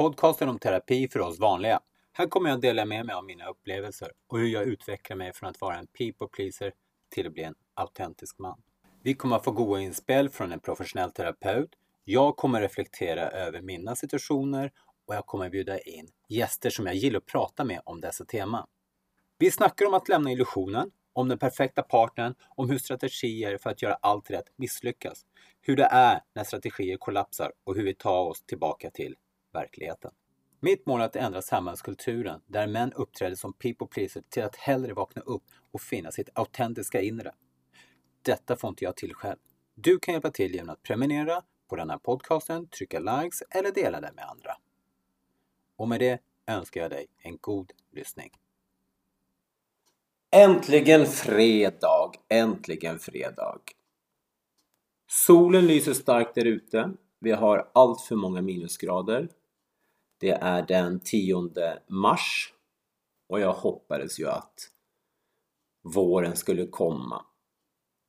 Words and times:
Podcasten 0.00 0.48
om 0.48 0.58
terapi 0.58 1.08
för 1.08 1.20
oss 1.20 1.38
vanliga. 1.38 1.80
Här 2.12 2.26
kommer 2.26 2.50
jag 2.50 2.60
dela 2.60 2.84
med 2.84 3.06
mig 3.06 3.14
av 3.14 3.24
mina 3.24 3.46
upplevelser 3.46 4.12
och 4.28 4.38
hur 4.38 4.46
jag 4.46 4.64
utvecklar 4.64 5.16
mig 5.16 5.32
från 5.32 5.50
att 5.50 5.60
vara 5.60 5.76
en 5.76 5.86
people 5.86 6.26
pleaser 6.32 6.72
till 7.10 7.26
att 7.26 7.32
bli 7.32 7.42
en 7.42 7.54
autentisk 7.74 8.38
man. 8.38 8.62
Vi 9.02 9.14
kommer 9.14 9.36
att 9.36 9.44
få 9.44 9.50
goda 9.50 9.80
inspel 9.80 10.28
från 10.28 10.52
en 10.52 10.60
professionell 10.60 11.12
terapeut. 11.12 11.70
Jag 12.04 12.36
kommer 12.36 12.60
reflektera 12.60 13.30
över 13.30 13.62
mina 13.62 13.96
situationer 13.96 14.72
och 15.06 15.14
jag 15.14 15.26
kommer 15.26 15.50
bjuda 15.50 15.78
in 15.78 16.08
gäster 16.28 16.70
som 16.70 16.86
jag 16.86 16.94
gillar 16.94 17.18
att 17.18 17.26
prata 17.26 17.64
med 17.64 17.80
om 17.84 18.00
dessa 18.00 18.24
teman. 18.24 18.66
Vi 19.38 19.50
snackar 19.50 19.86
om 19.86 19.94
att 19.94 20.08
lämna 20.08 20.32
illusionen, 20.32 20.90
om 21.12 21.28
den 21.28 21.38
perfekta 21.38 21.82
partnern, 21.82 22.34
om 22.48 22.70
hur 22.70 22.78
strategier 22.78 23.58
för 23.58 23.70
att 23.70 23.82
göra 23.82 23.94
allt 23.94 24.30
rätt 24.30 24.52
misslyckas, 24.56 25.26
hur 25.60 25.76
det 25.76 25.88
är 25.90 26.20
när 26.34 26.44
strategier 26.44 26.96
kollapsar 26.96 27.52
och 27.64 27.74
hur 27.74 27.84
vi 27.84 27.94
tar 27.94 28.20
oss 28.20 28.42
tillbaka 28.42 28.90
till 28.90 29.16
verkligheten. 29.52 30.10
Mitt 30.60 30.86
mål 30.86 31.00
är 31.00 31.04
att 31.04 31.16
ändra 31.16 31.42
samhällskulturen 31.42 32.40
där 32.46 32.66
män 32.66 32.92
uppträder 32.92 33.36
som 33.36 33.52
people 33.52 33.86
pleaser 33.86 34.22
till 34.28 34.42
att 34.42 34.56
hellre 34.56 34.94
vakna 34.94 35.22
upp 35.22 35.42
och 35.70 35.80
finna 35.80 36.12
sitt 36.12 36.28
autentiska 36.34 37.00
inre. 37.00 37.32
Detta 38.22 38.56
får 38.56 38.68
inte 38.68 38.84
jag 38.84 38.96
till 38.96 39.14
själv. 39.14 39.38
Du 39.74 39.98
kan 39.98 40.14
hjälpa 40.14 40.30
till 40.30 40.54
genom 40.54 40.70
att 40.70 40.82
prenumerera 40.82 41.42
på 41.68 41.76
den 41.76 41.90
här 41.90 41.98
podcasten, 41.98 42.68
trycka 42.68 43.00
likes 43.00 43.42
eller 43.50 43.72
dela 43.72 44.00
den 44.00 44.14
med 44.14 44.24
andra. 44.24 44.56
Och 45.76 45.88
med 45.88 46.00
det 46.00 46.20
önskar 46.46 46.80
jag 46.80 46.90
dig 46.90 47.06
en 47.18 47.38
god 47.40 47.72
lyssning. 47.92 48.30
Äntligen 50.30 51.06
fredag! 51.06 52.12
Äntligen 52.28 52.98
fredag! 52.98 53.60
Solen 55.06 55.66
lyser 55.66 55.92
starkt 55.92 56.34
där 56.34 56.44
ute. 56.44 56.90
Vi 57.18 57.30
har 57.30 57.70
allt 57.74 58.00
för 58.00 58.16
många 58.16 58.42
minusgrader. 58.42 59.28
Det 60.20 60.30
är 60.30 60.62
den 60.62 61.00
10 61.00 61.50
mars 61.86 62.54
och 63.28 63.40
jag 63.40 63.52
hoppades 63.52 64.20
ju 64.20 64.28
att 64.28 64.70
våren 65.82 66.36
skulle 66.36 66.66
komma 66.66 67.24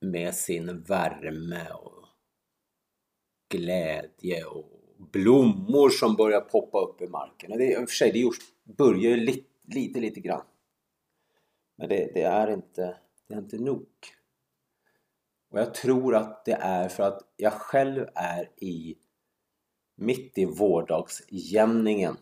med 0.00 0.34
sin 0.34 0.82
värme 0.82 1.70
och 1.70 2.04
glädje 3.50 4.44
och 4.44 4.68
blommor 5.12 5.90
som 5.90 6.16
börjar 6.16 6.40
poppa 6.40 6.80
upp 6.80 7.02
i 7.02 7.08
marken. 7.08 7.58
Det, 7.58 7.72
I 7.72 7.76
och 7.76 7.88
för 7.88 7.96
sig, 7.96 8.12
det 8.12 8.72
börjar 8.72 9.10
ju 9.10 9.16
lite, 9.16 9.48
lite, 9.62 10.00
lite 10.00 10.20
grann. 10.20 10.44
Men 11.76 11.88
det, 11.88 12.10
det, 12.14 12.22
är 12.22 12.50
inte, 12.50 12.96
det 13.28 13.34
är 13.34 13.38
inte 13.38 13.58
nog. 13.58 13.88
Och 15.50 15.58
jag 15.58 15.74
tror 15.74 16.14
att 16.14 16.44
det 16.44 16.58
är 16.60 16.88
för 16.88 17.02
att 17.02 17.22
jag 17.36 17.52
själv 17.52 18.06
är 18.14 18.50
i 18.56 18.96
mitt 19.96 20.38
i 20.38 20.44
vårdagsjämningen. 20.44 22.16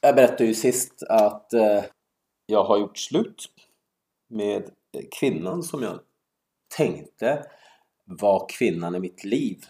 Jag 0.00 0.14
berättade 0.14 0.44
ju 0.44 0.54
sist 0.54 1.02
att 1.02 1.52
eh, 1.52 1.84
jag 2.46 2.64
har 2.64 2.78
gjort 2.78 2.98
slut 2.98 3.50
med 4.28 4.70
kvinnan 5.20 5.62
som 5.62 5.82
jag 5.82 6.00
tänkte 6.76 7.50
var 8.04 8.48
kvinnan 8.48 8.94
i 8.94 9.00
mitt 9.00 9.24
liv. 9.24 9.64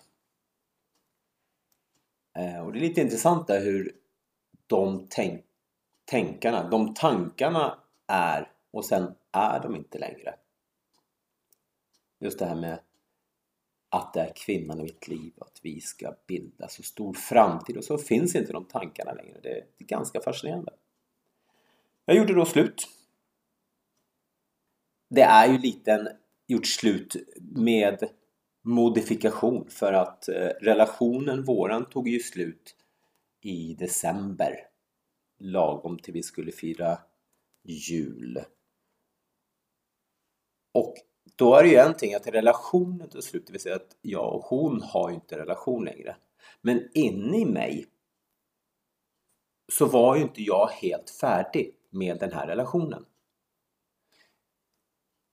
Eh, 2.38 2.66
och 2.66 2.72
det 2.72 2.78
är 2.78 2.80
lite 2.80 3.00
intressant 3.00 3.46
där 3.46 3.60
hur 3.64 3.96
de 4.66 5.06
tänk 5.10 5.44
tänkarna, 6.10 6.68
de 6.68 6.94
tankarna 6.94 7.78
är 8.06 8.52
och 8.70 8.84
sen 8.84 9.14
är 9.32 9.60
de 9.60 9.76
inte 9.76 9.98
längre. 9.98 10.34
Just 12.20 12.38
det 12.38 12.46
här 12.46 12.54
med 12.54 12.80
att 13.90 14.12
det 14.12 14.20
är 14.20 14.32
kvinnan 14.36 14.80
i 14.80 14.82
mitt 14.82 15.08
liv 15.08 15.32
och 15.36 15.46
att 15.46 15.60
vi 15.62 15.80
ska 15.80 16.14
bilda 16.26 16.68
så 16.68 16.82
stor 16.82 17.12
framtid 17.12 17.76
och 17.76 17.84
så 17.84 17.98
finns 17.98 18.34
inte 18.34 18.52
de 18.52 18.64
tankarna 18.64 19.12
längre. 19.12 19.40
Det 19.42 19.50
är 19.50 19.64
ganska 19.78 20.20
fascinerande. 20.20 20.72
Jag 22.04 22.16
gjorde 22.16 22.34
då 22.34 22.44
slut. 22.44 22.88
Det 25.10 25.22
är 25.22 25.52
ju 25.52 25.58
lite 25.58 26.16
gjort 26.46 26.66
slut 26.66 27.16
med 27.40 28.10
modifikation 28.62 29.70
för 29.70 29.92
att 29.92 30.28
eh, 30.28 30.48
relationen 30.60 31.44
våran 31.44 31.88
tog 31.90 32.08
ju 32.08 32.20
slut 32.20 32.76
i 33.40 33.74
december 33.74 34.66
lagom 35.38 35.98
till 35.98 36.14
vi 36.14 36.22
skulle 36.22 36.52
fira 36.52 36.98
jul. 37.62 38.44
Och 40.72 40.94
då 41.40 41.54
är 41.54 41.62
det 41.62 41.68
ju 41.68 41.76
en 41.76 41.94
ting 41.94 42.14
att 42.14 42.26
relationen 42.26 43.08
till 43.08 43.22
slut, 43.22 43.46
det 43.46 43.52
vill 43.52 43.60
säga 43.60 43.76
att 43.76 43.96
jag 44.02 44.34
och 44.34 44.44
hon 44.44 44.82
har 44.82 45.08
ju 45.08 45.14
inte 45.14 45.38
relation 45.38 45.84
längre. 45.84 46.16
Men 46.60 46.88
inne 46.94 47.38
i 47.38 47.44
mig 47.44 47.86
så 49.72 49.86
var 49.86 50.16
ju 50.16 50.22
inte 50.22 50.42
jag 50.42 50.66
helt 50.66 51.10
färdig 51.10 51.74
med 51.90 52.18
den 52.18 52.32
här 52.32 52.46
relationen. 52.46 53.04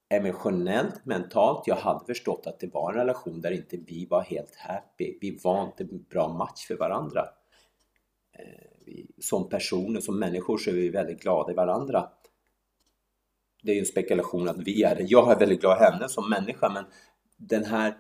Emotionellt, 0.09 1.05
mentalt, 1.05 1.67
jag 1.67 1.75
hade 1.75 2.05
förstått 2.05 2.47
att 2.47 2.59
det 2.59 2.73
var 2.73 2.91
en 2.91 2.97
relation 2.97 3.41
där 3.41 3.51
inte 3.51 3.77
vi 3.77 4.05
var 4.05 4.21
helt 4.21 4.55
happy. 4.55 5.17
Vi 5.21 5.39
var 5.43 5.63
inte 5.63 5.83
en 5.83 6.05
bra 6.09 6.27
match 6.33 6.67
för 6.67 6.77
varandra. 6.77 7.25
Eh, 8.33 9.03
som 9.19 9.49
personer, 9.49 10.01
som 10.01 10.19
människor 10.19 10.57
så 10.57 10.69
är 10.69 10.73
vi 10.73 10.89
väldigt 10.89 11.21
glada 11.21 11.51
i 11.51 11.55
varandra 11.55 12.09
det 13.67 13.71
är 13.71 13.75
ju 13.75 13.79
en 13.79 13.85
spekulation 13.85 14.49
att 14.49 14.57
vi 14.57 14.83
är 14.83 14.95
det. 14.95 15.03
Jag 15.03 15.31
är 15.31 15.39
väldigt 15.39 15.61
glad 15.61 15.77
i 15.77 15.83
henne 15.83 16.09
som 16.09 16.29
människa 16.29 16.69
men 16.69 16.85
den 17.37 17.63
här 17.63 17.97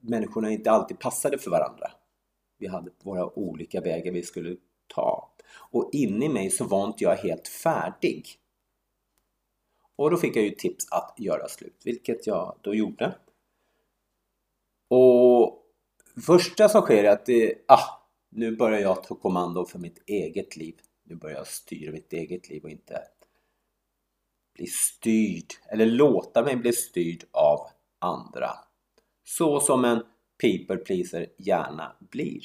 människorna 0.00 0.48
är 0.48 0.52
inte 0.52 0.70
alltid 0.70 0.98
passade 0.98 1.38
för 1.38 1.50
varandra. 1.50 1.90
Vi 2.58 2.66
hade 2.66 2.90
våra 3.02 3.38
olika 3.38 3.80
vägar 3.80 4.12
vi 4.12 4.22
skulle 4.22 4.56
ta. 4.86 5.32
Och 5.70 5.90
inne 5.92 6.26
i 6.26 6.28
mig 6.28 6.50
så 6.50 6.64
var 6.64 6.86
inte 6.86 7.04
jag 7.04 7.16
helt 7.16 7.48
färdig. 7.48 8.28
Och 9.96 10.10
då 10.10 10.16
fick 10.16 10.36
jag 10.36 10.44
ju 10.44 10.50
tips 10.50 10.92
att 10.92 11.14
göra 11.18 11.48
slut, 11.48 11.80
vilket 11.84 12.26
jag 12.26 12.58
då 12.60 12.74
gjorde. 12.74 13.14
Och 14.88 15.62
första 16.26 16.68
som 16.68 16.82
sker 16.82 17.04
är 17.04 17.10
att 17.10 17.26
det, 17.26 17.54
ah, 17.68 18.08
nu 18.28 18.56
börjar 18.56 18.80
jag 18.80 19.04
ta 19.04 19.14
kommando 19.14 19.64
för 19.64 19.78
mitt 19.78 20.02
eget 20.06 20.56
liv. 20.56 20.74
Nu 21.04 21.14
börjar 21.14 21.36
jag 21.36 21.46
styra 21.46 21.92
mitt 21.92 22.12
eget 22.12 22.48
liv 22.48 22.64
och 22.64 22.70
inte 22.70 23.00
bli 24.60 24.66
styrd 24.66 25.52
eller 25.68 25.86
låta 25.86 26.42
mig 26.42 26.56
bli 26.56 26.72
styrd 26.72 27.24
av 27.32 27.66
andra. 27.98 28.50
Så 29.24 29.60
som 29.60 29.84
en 29.84 30.02
people 30.40 30.76
pleaser 30.76 31.26
gärna 31.36 31.96
blir. 31.98 32.42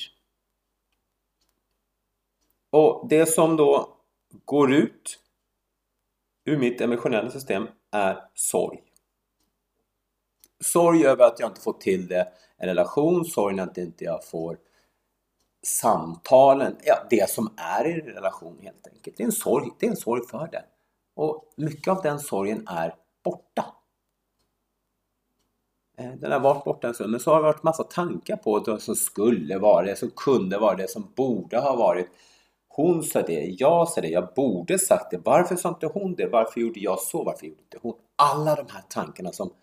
Och 2.70 3.08
det 3.10 3.26
som 3.26 3.58
då 3.58 3.98
går 4.46 4.74
ut 4.74 5.20
ur 6.46 6.58
mitt 6.58 6.82
emotionella 6.82 7.32
system 7.32 7.68
är 7.92 8.24
sorg. 8.34 8.84
Sorg 10.60 11.06
över 11.06 11.26
att 11.26 11.40
jag 11.40 11.50
inte 11.50 11.62
får 11.62 11.74
till 11.74 12.08
det 12.08 12.28
en 12.58 12.68
relation, 12.68 13.26
sorg 13.26 13.60
att 13.60 13.78
inte 13.78 14.04
jag 14.04 14.26
får 14.26 14.58
samtalen, 15.64 16.78
ja 16.84 17.08
det 17.10 17.30
som 17.30 17.54
är 17.58 17.88
i 17.88 17.94
en 17.94 18.02
relation 18.02 18.60
helt 18.62 18.88
enkelt. 18.88 19.18
Det 19.18 19.24
är 19.24 19.26
en 19.26 19.32
sorg, 19.32 19.70
det 19.80 19.86
är 19.86 19.90
en 19.90 19.98
sorg 19.98 20.28
för 20.28 20.48
det. 20.52 20.66
Och 21.16 21.54
mycket 21.56 21.88
av 21.88 22.02
den 22.02 22.20
sorgen 22.20 22.68
är 22.68 22.96
borta. 23.24 23.66
Eh, 25.98 26.12
den 26.12 26.32
har 26.32 26.40
varit 26.40 26.64
borta 26.64 26.88
en 26.88 26.94
stund, 26.94 27.12
men 27.12 27.20
så 27.20 27.32
har 27.32 27.38
det 27.38 27.44
varit 27.44 27.64
massa 27.64 27.84
tankar 27.84 28.36
på 28.36 28.60
det 28.60 28.80
som 28.80 28.96
skulle 28.96 29.58
vara 29.58 29.86
det, 29.86 29.96
som 29.96 30.10
kunde 30.10 30.58
vara 30.58 30.76
det, 30.76 30.90
som 30.90 31.12
borde 31.16 31.60
ha 31.60 31.76
varit. 31.76 32.10
Hon 32.68 33.04
sa 33.04 33.22
det, 33.22 33.46
jag 33.46 33.90
sa 33.90 34.02
det, 34.02 34.08
jag 34.08 34.34
borde 34.36 34.80
sagt 34.80 35.12
det. 35.12 35.22
Varför 35.26 35.56
sa 35.56 35.70
inte 35.70 35.88
hon 35.88 36.16
det? 36.16 36.28
Varför 36.28 36.62
gjorde 36.62 36.80
jag 36.80 37.00
så? 37.00 37.24
Varför 37.24 37.46
gjorde 37.46 37.62
inte 37.62 37.80
hon? 37.82 37.94
Alla 38.16 38.56
de 38.56 38.66
här 38.72 38.84
tankarna 38.90 39.32
som... 39.32 39.54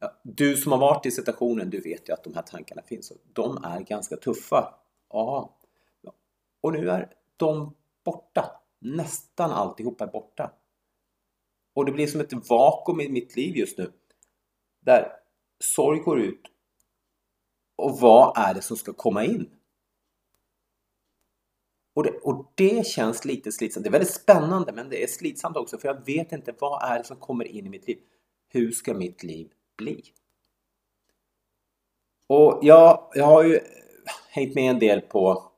Ja, 0.00 0.12
du 0.22 0.56
som 0.56 0.72
har 0.72 0.78
varit 0.78 1.06
i 1.06 1.10
situationen, 1.10 1.70
du 1.70 1.80
vet 1.80 2.08
ju 2.08 2.12
att 2.12 2.24
de 2.24 2.34
här 2.34 2.42
tankarna 2.42 2.82
finns. 2.82 3.12
De 3.32 3.64
är 3.64 3.80
ganska 3.80 4.16
tuffa. 4.16 4.74
Ja. 5.12 5.56
Och 6.60 6.72
nu 6.72 6.90
är 6.90 7.08
de 7.36 7.74
borta. 8.04 8.50
Nästan 8.78 9.50
alltihopa 9.50 10.04
är 10.04 10.08
borta. 10.08 10.50
Och 11.74 11.84
det 11.84 11.92
blir 11.92 12.06
som 12.06 12.20
ett 12.20 12.48
vakuum 12.48 13.00
i 13.00 13.08
mitt 13.08 13.36
liv 13.36 13.56
just 13.56 13.78
nu. 13.78 13.92
Där 14.80 15.12
sorg 15.58 15.98
går 15.98 16.20
ut. 16.20 16.42
Och 17.76 18.00
vad 18.00 18.38
är 18.38 18.54
det 18.54 18.62
som 18.62 18.76
ska 18.76 18.92
komma 18.92 19.24
in? 19.24 19.50
Och 21.94 22.02
det, 22.02 22.10
och 22.10 22.52
det 22.54 22.86
känns 22.86 23.24
lite 23.24 23.52
slitsamt. 23.52 23.84
Det 23.84 23.88
är 23.88 23.92
väldigt 23.92 24.14
spännande 24.14 24.72
men 24.72 24.88
det 24.88 25.02
är 25.02 25.06
slitsamt 25.06 25.56
också 25.56 25.78
för 25.78 25.88
jag 25.88 26.06
vet 26.06 26.32
inte 26.32 26.54
vad 26.58 26.92
är 26.92 26.98
det 26.98 27.04
som 27.04 27.16
kommer 27.16 27.44
in 27.44 27.66
i 27.66 27.70
mitt 27.70 27.88
liv. 27.88 27.98
Hur 28.48 28.72
ska 28.72 28.94
mitt 28.94 29.22
liv 29.22 29.52
bli? 29.76 30.02
Och 32.26 32.58
jag, 32.62 33.10
jag 33.14 33.26
har 33.26 33.44
ju 33.44 33.60
hängt 34.28 34.54
med 34.54 34.70
en 34.70 34.78
del 34.78 35.00
på 35.00 35.50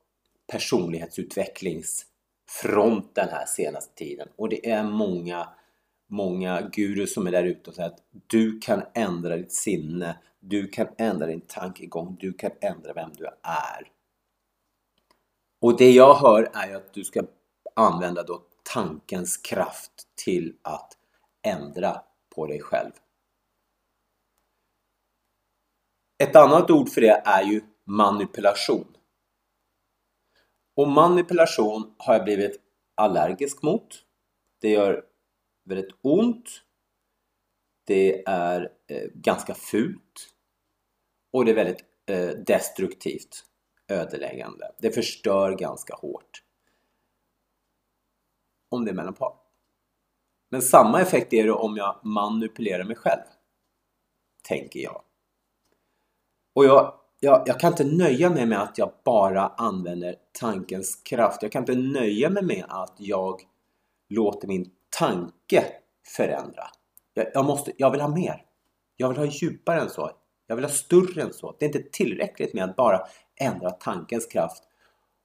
personlighetsutvecklingsfronten 0.46 3.28
här 3.28 3.46
senaste 3.46 3.94
tiden 3.94 4.28
och 4.36 4.48
det 4.48 4.70
är 4.70 4.84
många 4.84 5.48
många 6.12 6.60
gurus 6.72 7.14
som 7.14 7.26
är 7.26 7.32
där 7.32 7.44
ute 7.44 7.70
och 7.70 7.76
säger 7.76 7.88
att 7.88 8.02
du 8.26 8.58
kan 8.58 8.82
ändra 8.94 9.36
ditt 9.36 9.52
sinne, 9.52 10.18
du 10.40 10.68
kan 10.68 10.88
ändra 10.98 11.26
din 11.26 11.40
tankegång, 11.40 12.16
du 12.20 12.32
kan 12.32 12.50
ändra 12.60 12.92
vem 12.92 13.10
du 13.12 13.26
är. 13.42 13.90
Och 15.60 15.76
det 15.76 15.90
jag 15.90 16.14
hör 16.14 16.50
är 16.54 16.76
att 16.76 16.94
du 16.94 17.04
ska 17.04 17.22
använda 17.76 18.22
då 18.22 18.42
tankens 18.72 19.36
kraft 19.36 19.92
till 20.24 20.56
att 20.62 20.92
ändra 21.42 22.02
på 22.34 22.46
dig 22.46 22.60
själv. 22.60 22.92
Ett 26.22 26.36
annat 26.36 26.70
ord 26.70 26.88
för 26.88 27.00
det 27.00 27.22
är 27.24 27.42
ju 27.42 27.60
manipulation. 27.84 28.96
Och 30.76 30.88
manipulation 30.88 31.94
har 31.98 32.14
jag 32.14 32.24
blivit 32.24 32.60
allergisk 32.94 33.62
mot. 33.62 34.04
Det 34.60 34.68
gör 34.68 35.11
väldigt 35.64 35.94
ont. 36.02 36.62
Det 37.84 38.22
är 38.26 38.72
eh, 38.86 39.08
ganska 39.14 39.54
fult. 39.54 40.34
Och 41.30 41.44
det 41.44 41.50
är 41.50 41.54
väldigt 41.54 41.84
eh, 42.06 42.28
destruktivt, 42.28 43.44
ödeläggande. 43.88 44.72
Det 44.78 44.90
förstör 44.90 45.52
ganska 45.52 45.94
hårt. 45.94 46.42
Om 48.68 48.84
det 48.84 48.90
är 48.90 48.94
mellan 48.94 49.14
par. 49.14 49.34
Men 50.48 50.62
samma 50.62 51.00
effekt 51.00 51.32
är 51.32 51.44
det 51.44 51.52
om 51.52 51.76
jag 51.76 52.00
manipulerar 52.02 52.84
mig 52.84 52.96
själv. 52.96 53.22
Tänker 54.42 54.80
jag. 54.80 55.02
Och 56.54 56.64
jag, 56.64 56.94
jag, 57.20 57.42
jag 57.46 57.60
kan 57.60 57.72
inte 57.72 57.84
nöja 57.84 58.30
mig 58.30 58.46
med 58.46 58.62
att 58.62 58.78
jag 58.78 58.92
bara 59.04 59.48
använder 59.48 60.16
tankens 60.32 60.96
kraft. 60.96 61.42
Jag 61.42 61.52
kan 61.52 61.62
inte 61.62 61.74
nöja 61.74 62.30
mig 62.30 62.42
med 62.42 62.64
att 62.68 62.94
jag 62.98 63.40
låter 64.08 64.48
min 64.48 64.70
tanke 64.98 65.66
förändra. 66.16 66.70
Jag, 67.14 67.26
jag, 67.34 67.44
måste, 67.44 67.72
jag 67.76 67.90
vill 67.90 68.00
ha 68.00 68.08
mer. 68.08 68.44
Jag 68.96 69.08
vill 69.08 69.18
ha 69.18 69.24
djupare 69.24 69.80
än 69.80 69.90
så. 69.90 70.10
Jag 70.46 70.56
vill 70.56 70.64
ha 70.64 70.72
större 70.72 71.22
än 71.22 71.32
så. 71.32 71.56
Det 71.58 71.64
är 71.64 71.66
inte 71.66 71.90
tillräckligt 71.92 72.54
med 72.54 72.64
att 72.64 72.76
bara 72.76 73.06
ändra 73.36 73.70
tankens 73.70 74.26
kraft 74.26 74.62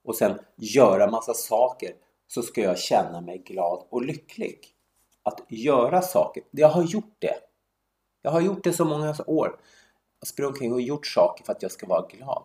och 0.03 0.15
sen 0.15 0.39
göra 0.55 1.11
massa 1.11 1.33
saker 1.33 1.91
så 2.27 2.41
ska 2.41 2.61
jag 2.61 2.79
känna 2.79 3.21
mig 3.21 3.37
glad 3.37 3.87
och 3.89 4.05
lycklig. 4.05 4.73
Att 5.23 5.45
göra 5.49 6.01
saker. 6.01 6.43
Jag 6.51 6.69
har 6.69 6.83
gjort 6.83 7.15
det. 7.19 7.35
Jag 8.21 8.31
har 8.31 8.41
gjort 8.41 8.63
det 8.63 8.73
så 8.73 8.85
många 8.85 9.15
år. 9.27 9.59
Jag 10.19 10.27
sprungit 10.27 10.53
omkring 10.53 10.73
och 10.73 10.81
gjort 10.81 11.07
saker 11.07 11.43
för 11.45 11.53
att 11.53 11.61
jag 11.61 11.71
ska 11.71 11.87
vara 11.87 12.07
glad. 12.07 12.43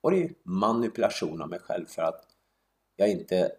Och 0.00 0.10
det 0.10 0.22
är 0.22 0.34
manipulation 0.44 1.42
av 1.42 1.48
mig 1.48 1.58
själv 1.58 1.86
för 1.86 2.02
att 2.02 2.24
jag 2.96 3.10
inte... 3.10 3.52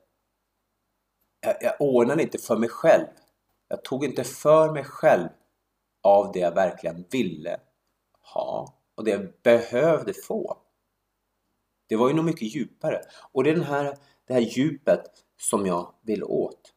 Jag, 1.41 1.55
jag 1.61 1.73
ordnade 1.79 2.23
inte 2.23 2.37
för 2.37 2.57
mig 2.57 2.69
själv. 2.69 3.05
Jag 3.67 3.83
tog 3.83 4.05
inte 4.05 4.23
för 4.23 4.73
mig 4.73 4.83
själv 4.83 5.29
av 6.03 6.31
det 6.31 6.39
jag 6.39 6.55
verkligen 6.55 7.05
ville 7.11 7.59
ha 8.33 8.75
och 8.95 9.03
det 9.03 9.11
jag 9.11 9.33
behövde 9.43 10.13
få. 10.13 10.57
Det 11.87 11.95
var 11.95 12.07
ju 12.07 12.13
nog 12.13 12.25
mycket 12.25 12.55
djupare. 12.55 13.01
Och 13.31 13.43
det 13.43 13.49
är 13.49 13.55
den 13.55 13.63
här, 13.63 13.97
det 14.27 14.33
här 14.33 14.41
djupet 14.41 15.03
som 15.37 15.65
jag 15.65 15.93
vill 16.01 16.23
åt. 16.23 16.73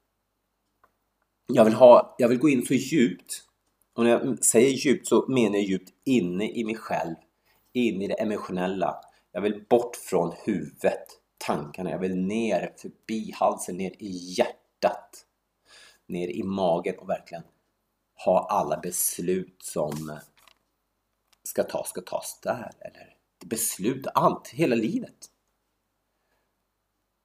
Jag 1.47 1.65
vill, 1.65 1.75
ha, 1.75 2.15
jag 2.19 2.29
vill 2.29 2.39
gå 2.39 2.49
in 2.49 2.67
så 2.67 2.75
djupt 2.75 3.45
och 3.95 4.05
när 4.05 4.11
jag 4.11 4.45
säger 4.45 4.71
djupt 4.71 5.07
så 5.07 5.27
menar 5.29 5.57
jag 5.57 5.65
djupt 5.65 5.93
inne 6.05 6.51
i 6.51 6.65
mig 6.65 6.77
själv, 6.77 7.15
in 7.73 8.03
i 8.03 8.09
det 8.09 8.15
emotionella. 8.15 9.01
Jag 9.33 9.41
vill 9.41 9.65
bort 9.69 9.97
från 9.97 10.33
huvudet, 10.45 11.05
tankarna. 11.47 11.91
Jag 11.91 11.99
vill 11.99 12.17
ner 12.17 12.75
förbi 12.77 13.33
halsen, 13.35 13.77
ner 13.77 13.93
i 13.99 14.35
hjärtat, 14.39 15.27
ner 16.07 16.29
i 16.29 16.43
magen 16.43 16.99
och 16.99 17.09
verkligen 17.09 17.45
ha 18.25 18.47
alla 18.51 18.81
beslut 18.81 19.63
som 19.63 20.19
ska 21.43 21.63
tas, 21.63 21.89
ska 21.89 22.01
tas 22.01 22.41
där. 22.43 22.73
Eller 22.81 23.17
beslut, 23.45 24.07
allt, 24.15 24.49
hela 24.49 24.77
livet. 24.77 25.31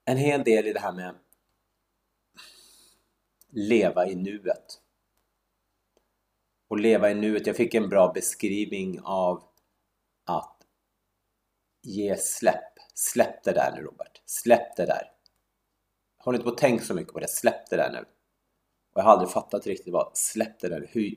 En 0.05 0.17
hel 0.17 0.43
del 0.43 0.67
i 0.67 0.73
det 0.73 0.79
här 0.79 0.93
med 0.93 1.15
leva 3.49 4.07
i 4.07 4.15
nuet 4.15 4.81
och 6.67 6.79
leva 6.79 7.11
i 7.11 7.15
nuet. 7.15 7.47
Jag 7.47 7.55
fick 7.55 7.73
en 7.73 7.89
bra 7.89 8.11
beskrivning 8.13 8.99
av 9.03 9.43
att 10.25 10.67
ge 11.81 12.17
släpp. 12.17 12.78
Släpp 12.99 13.43
det 13.43 13.51
där 13.51 13.71
nu 13.75 13.81
Robert. 13.81 14.21
Släpp 14.25 14.75
det 14.75 14.85
där. 14.85 15.11
Håll 16.17 16.35
inte 16.35 16.43
på 16.43 16.51
att 16.51 16.57
tänka 16.57 16.83
så 16.83 16.93
mycket 16.93 17.13
på 17.13 17.19
det. 17.19 17.29
Släpp 17.29 17.69
det 17.69 17.75
där 17.75 17.91
nu. 17.91 17.99
Och 18.93 18.99
jag 18.99 19.03
har 19.03 19.11
aldrig 19.11 19.29
fattat 19.29 19.67
riktigt 19.67 19.93
vad 19.93 20.17
släpp 20.17 20.59
det 20.59 20.69
där. 20.69 20.89
Hur, 20.91 21.15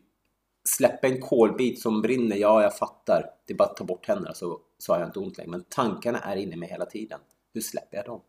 Släpp 0.65 1.05
en 1.05 1.21
kolbit 1.21 1.81
som 1.83 2.03
brinner, 2.03 2.37
ja 2.37 2.63
jag 2.63 2.77
fattar. 2.77 3.35
Det 3.47 3.53
är 3.53 3.57
bara 3.57 3.69
att 3.69 3.77
ta 3.77 3.85
bort 3.85 4.07
händerna 4.07 4.35
så, 4.35 4.61
så 4.79 4.93
har 4.93 5.01
jag 5.01 5.09
inte 5.09 5.19
ont 5.19 5.39
längre. 5.39 5.51
Men 5.51 5.65
tankarna 5.65 6.19
är 6.19 6.37
inne 6.37 6.57
med 6.57 6.69
hela 6.69 6.87
tiden. 6.87 7.21
Hur 7.55 7.61
släpper 7.61 7.97
jag 7.97 8.07
dem? 8.07 8.21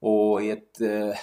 Och 0.00 0.42
i 0.42 0.50
ett, 0.50 0.80
eh, 0.80 1.16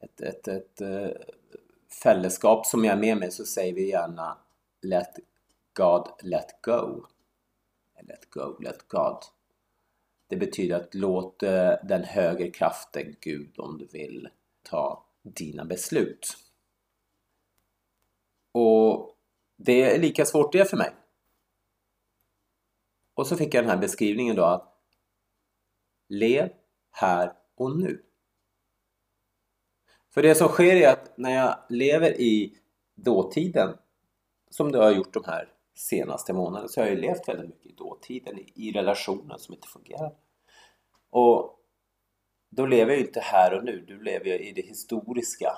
ett, 0.00 0.20
ett, 0.20 0.48
ett, 0.48 0.80
eh, 0.80 1.04
ett 1.04 1.94
fällskap 2.02 2.66
som 2.66 2.84
jag 2.84 2.92
är 2.92 3.00
med 3.00 3.16
mig 3.16 3.30
så 3.30 3.44
säger 3.44 3.74
vi 3.74 3.90
gärna 3.90 4.38
Let 4.80 5.18
God 5.72 6.08
let 6.22 6.62
go. 6.62 7.06
Let 8.02 8.30
go, 8.30 8.56
let 8.60 8.88
God. 8.88 9.24
Det 10.30 10.36
betyder 10.36 10.76
att 10.76 10.94
låt 10.94 11.42
eh, 11.42 11.72
den 11.82 12.04
högre 12.04 12.50
kraften, 12.50 13.16
Gud 13.20 13.58
om 13.58 13.78
du 13.78 13.86
vill, 13.86 14.28
ta 14.62 15.06
dina 15.22 15.64
beslut. 15.64 16.36
Och 18.52 19.16
det 19.56 19.82
är 19.82 19.98
lika 19.98 20.24
svårt 20.24 20.52
det 20.52 20.70
för 20.70 20.76
mig. 20.76 20.90
Och 23.14 23.26
så 23.26 23.36
fick 23.36 23.54
jag 23.54 23.64
den 23.64 23.70
här 23.70 23.76
beskrivningen 23.76 24.36
då 24.36 24.44
att 24.44 24.76
Lev 26.08 26.52
här 26.90 27.32
och 27.54 27.76
nu. 27.76 28.02
För 30.10 30.22
det 30.22 30.34
som 30.34 30.48
sker 30.48 30.76
är 30.76 30.92
att 30.92 31.18
när 31.18 31.30
jag 31.30 31.58
lever 31.68 32.20
i 32.20 32.58
dåtiden, 32.94 33.76
som 34.50 34.72
du 34.72 34.78
har 34.78 34.90
gjort 34.90 35.14
de 35.14 35.24
här 35.24 35.48
senaste 35.80 36.32
månaderna, 36.32 36.68
så 36.68 36.80
jag 36.80 36.84
har 36.84 36.90
jag 36.90 36.98
levt 36.98 37.28
väldigt 37.28 37.48
mycket 37.48 37.66
i 37.66 37.74
dåtiden, 37.74 38.38
i 38.54 38.72
relationer 38.72 39.36
som 39.36 39.54
inte 39.54 39.68
fungerar. 39.68 40.12
Och 41.10 41.56
då 42.50 42.66
lever 42.66 42.90
jag 42.90 43.00
ju 43.00 43.06
inte 43.06 43.20
här 43.20 43.54
och 43.54 43.64
nu, 43.64 43.84
då 43.88 43.94
lever 43.94 44.26
jag 44.26 44.40
i 44.40 44.52
det 44.52 44.62
historiska. 44.62 45.52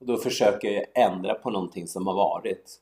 Och 0.00 0.06
då 0.06 0.16
försöker 0.16 0.70
jag 0.70 0.86
ändra 0.94 1.34
på 1.34 1.50
någonting 1.50 1.86
som 1.86 2.06
har 2.06 2.14
varit 2.14 2.80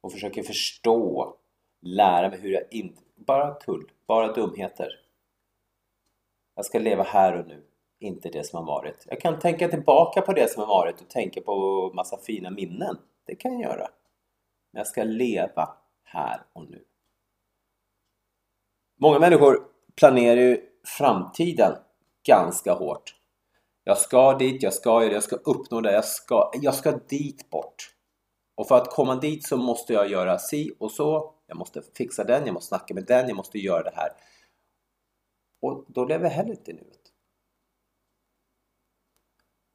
och 0.00 0.12
försöker 0.12 0.42
förstå, 0.42 1.34
lära 1.82 2.28
mig 2.28 2.40
hur 2.40 2.50
jag 2.50 2.62
inte... 2.70 3.02
Bara 3.14 3.54
tull, 3.54 3.92
bara 4.06 4.32
dumheter. 4.32 4.88
Jag 6.54 6.64
ska 6.64 6.78
leva 6.78 7.02
här 7.02 7.40
och 7.40 7.48
nu 7.48 7.66
inte 7.98 8.28
det 8.28 8.44
som 8.44 8.56
har 8.56 8.66
varit. 8.66 9.06
Jag 9.08 9.20
kan 9.20 9.38
tänka 9.38 9.68
tillbaka 9.68 10.22
på 10.22 10.32
det 10.32 10.50
som 10.50 10.60
har 10.60 10.68
varit 10.68 11.00
och 11.00 11.08
tänka 11.08 11.40
på 11.40 11.90
massa 11.94 12.18
fina 12.18 12.50
minnen. 12.50 12.98
Det 13.26 13.34
kan 13.34 13.52
jag 13.52 13.62
göra. 13.62 13.88
Men 14.70 14.80
jag 14.80 14.86
ska 14.86 15.04
leva 15.04 15.76
här 16.04 16.42
och 16.52 16.70
nu. 16.70 16.84
Många 19.00 19.18
människor 19.18 19.66
planerar 19.96 20.40
ju 20.40 20.66
framtiden 20.98 21.76
ganska 22.26 22.72
hårt. 22.72 23.14
Jag 23.84 23.98
ska 23.98 24.38
dit, 24.38 24.62
jag 24.62 24.74
ska 24.74 25.04
jag 25.04 25.22
ska 25.22 25.36
uppnå 25.36 25.80
det, 25.80 25.92
jag 25.92 26.04
ska, 26.04 26.50
jag 26.54 26.74
ska 26.74 26.92
dit 26.92 27.50
bort. 27.50 27.94
Och 28.54 28.68
för 28.68 28.76
att 28.76 28.90
komma 28.90 29.16
dit 29.16 29.46
så 29.46 29.56
måste 29.56 29.92
jag 29.92 30.10
göra 30.10 30.38
si 30.38 30.70
och 30.78 30.90
så. 30.90 31.34
Jag 31.46 31.56
måste 31.56 31.82
fixa 31.82 32.24
den, 32.24 32.46
jag 32.46 32.52
måste 32.52 32.68
snacka 32.68 32.94
med 32.94 33.04
den, 33.06 33.28
jag 33.28 33.36
måste 33.36 33.58
göra 33.58 33.82
det 33.82 33.96
här. 33.96 34.12
Och 35.62 35.84
då 35.88 36.04
lever 36.04 36.24
jag 36.24 36.30
heller 36.30 36.50
inte 36.50 36.70
i 36.70 36.74
nuet. 36.74 37.00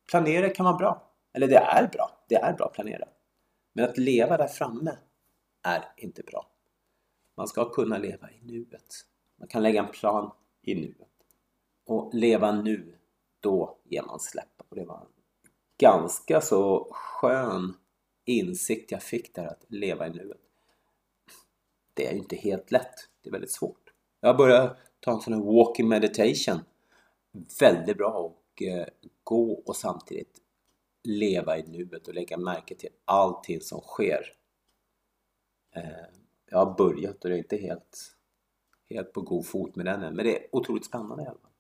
Planera 0.10 0.50
kan 0.50 0.66
vara 0.66 0.78
bra. 0.78 1.12
Eller 1.34 1.48
det 1.48 1.58
är 1.58 1.88
bra. 1.88 2.12
Det 2.30 2.36
är 2.36 2.54
bra 2.54 2.66
att 2.66 2.74
planera. 2.74 3.08
Men 3.78 3.90
att 3.90 3.98
leva 3.98 4.38
där 4.38 4.48
framme 4.48 4.98
är 5.62 5.94
inte 5.98 6.24
bra. 6.24 6.52
Man 7.36 7.48
ska 7.48 7.70
kunna 7.70 7.98
leva 7.98 8.32
i 8.32 8.42
nuet. 8.42 9.06
Man 9.36 9.48
kan 9.48 9.64
lägga 9.64 9.84
en 9.84 9.92
plan 9.92 10.32
i 10.62 10.76
nuet. 10.76 11.08
Och 11.86 12.14
leva 12.14 12.52
nu, 12.52 12.98
då 13.40 13.78
ger 13.84 14.04
man 14.04 14.20
släpp. 14.20 14.62
Och 14.70 14.76
det 14.76 14.86
var 14.86 14.96
en 14.96 15.08
ganska 15.78 16.42
så 16.42 16.88
skön 16.92 17.74
insikt 18.26 18.92
jag 18.92 19.04
fick 19.04 19.36
där 19.36 19.46
att 19.46 19.66
leva 19.68 20.08
i 20.08 20.10
nuet. 20.10 20.42
Det 21.94 22.08
är 22.08 22.14
ju 22.14 22.20
inte 22.20 22.36
helt 22.36 22.72
lätt. 22.72 23.10
Det 23.22 23.30
är 23.30 23.32
väldigt 23.32 23.52
svårt. 23.52 23.94
Jag 24.20 24.38
började 24.38 24.78
ta 25.00 25.12
en 25.12 25.22
sån 25.22 25.34
här 25.34 25.42
walking 25.42 25.88
meditation. 25.88 26.60
Väldigt 27.60 27.98
bra 27.98 28.12
och 28.12 28.62
eh, 28.62 28.88
gå 29.24 29.54
och 29.54 29.76
samtidigt 29.76 30.42
leva 31.06 31.58
i 31.58 31.64
nuet 31.64 32.08
och 32.08 32.14
lägga 32.14 32.38
märke 32.38 32.76
till 32.76 32.90
allting 33.06 33.62
som 33.62 33.82
sker. 33.82 34.34
Eh, 35.76 36.06
jag 36.50 36.58
har 36.58 36.76
börjat 36.78 37.24
och 37.24 37.30
det 37.30 37.36
är 37.36 37.38
inte 37.38 37.58
helt, 37.58 38.16
helt 38.90 39.14
på 39.14 39.22
god 39.22 39.46
fot 39.46 39.76
med 39.76 39.86
den 39.86 40.04
än, 40.04 40.16
men 40.16 40.26
det 40.26 40.40
är 40.40 40.56
otroligt 40.56 40.86
spännande 40.86 41.24
i 41.24 41.28
alla 41.28 41.40
fall. 41.40 41.52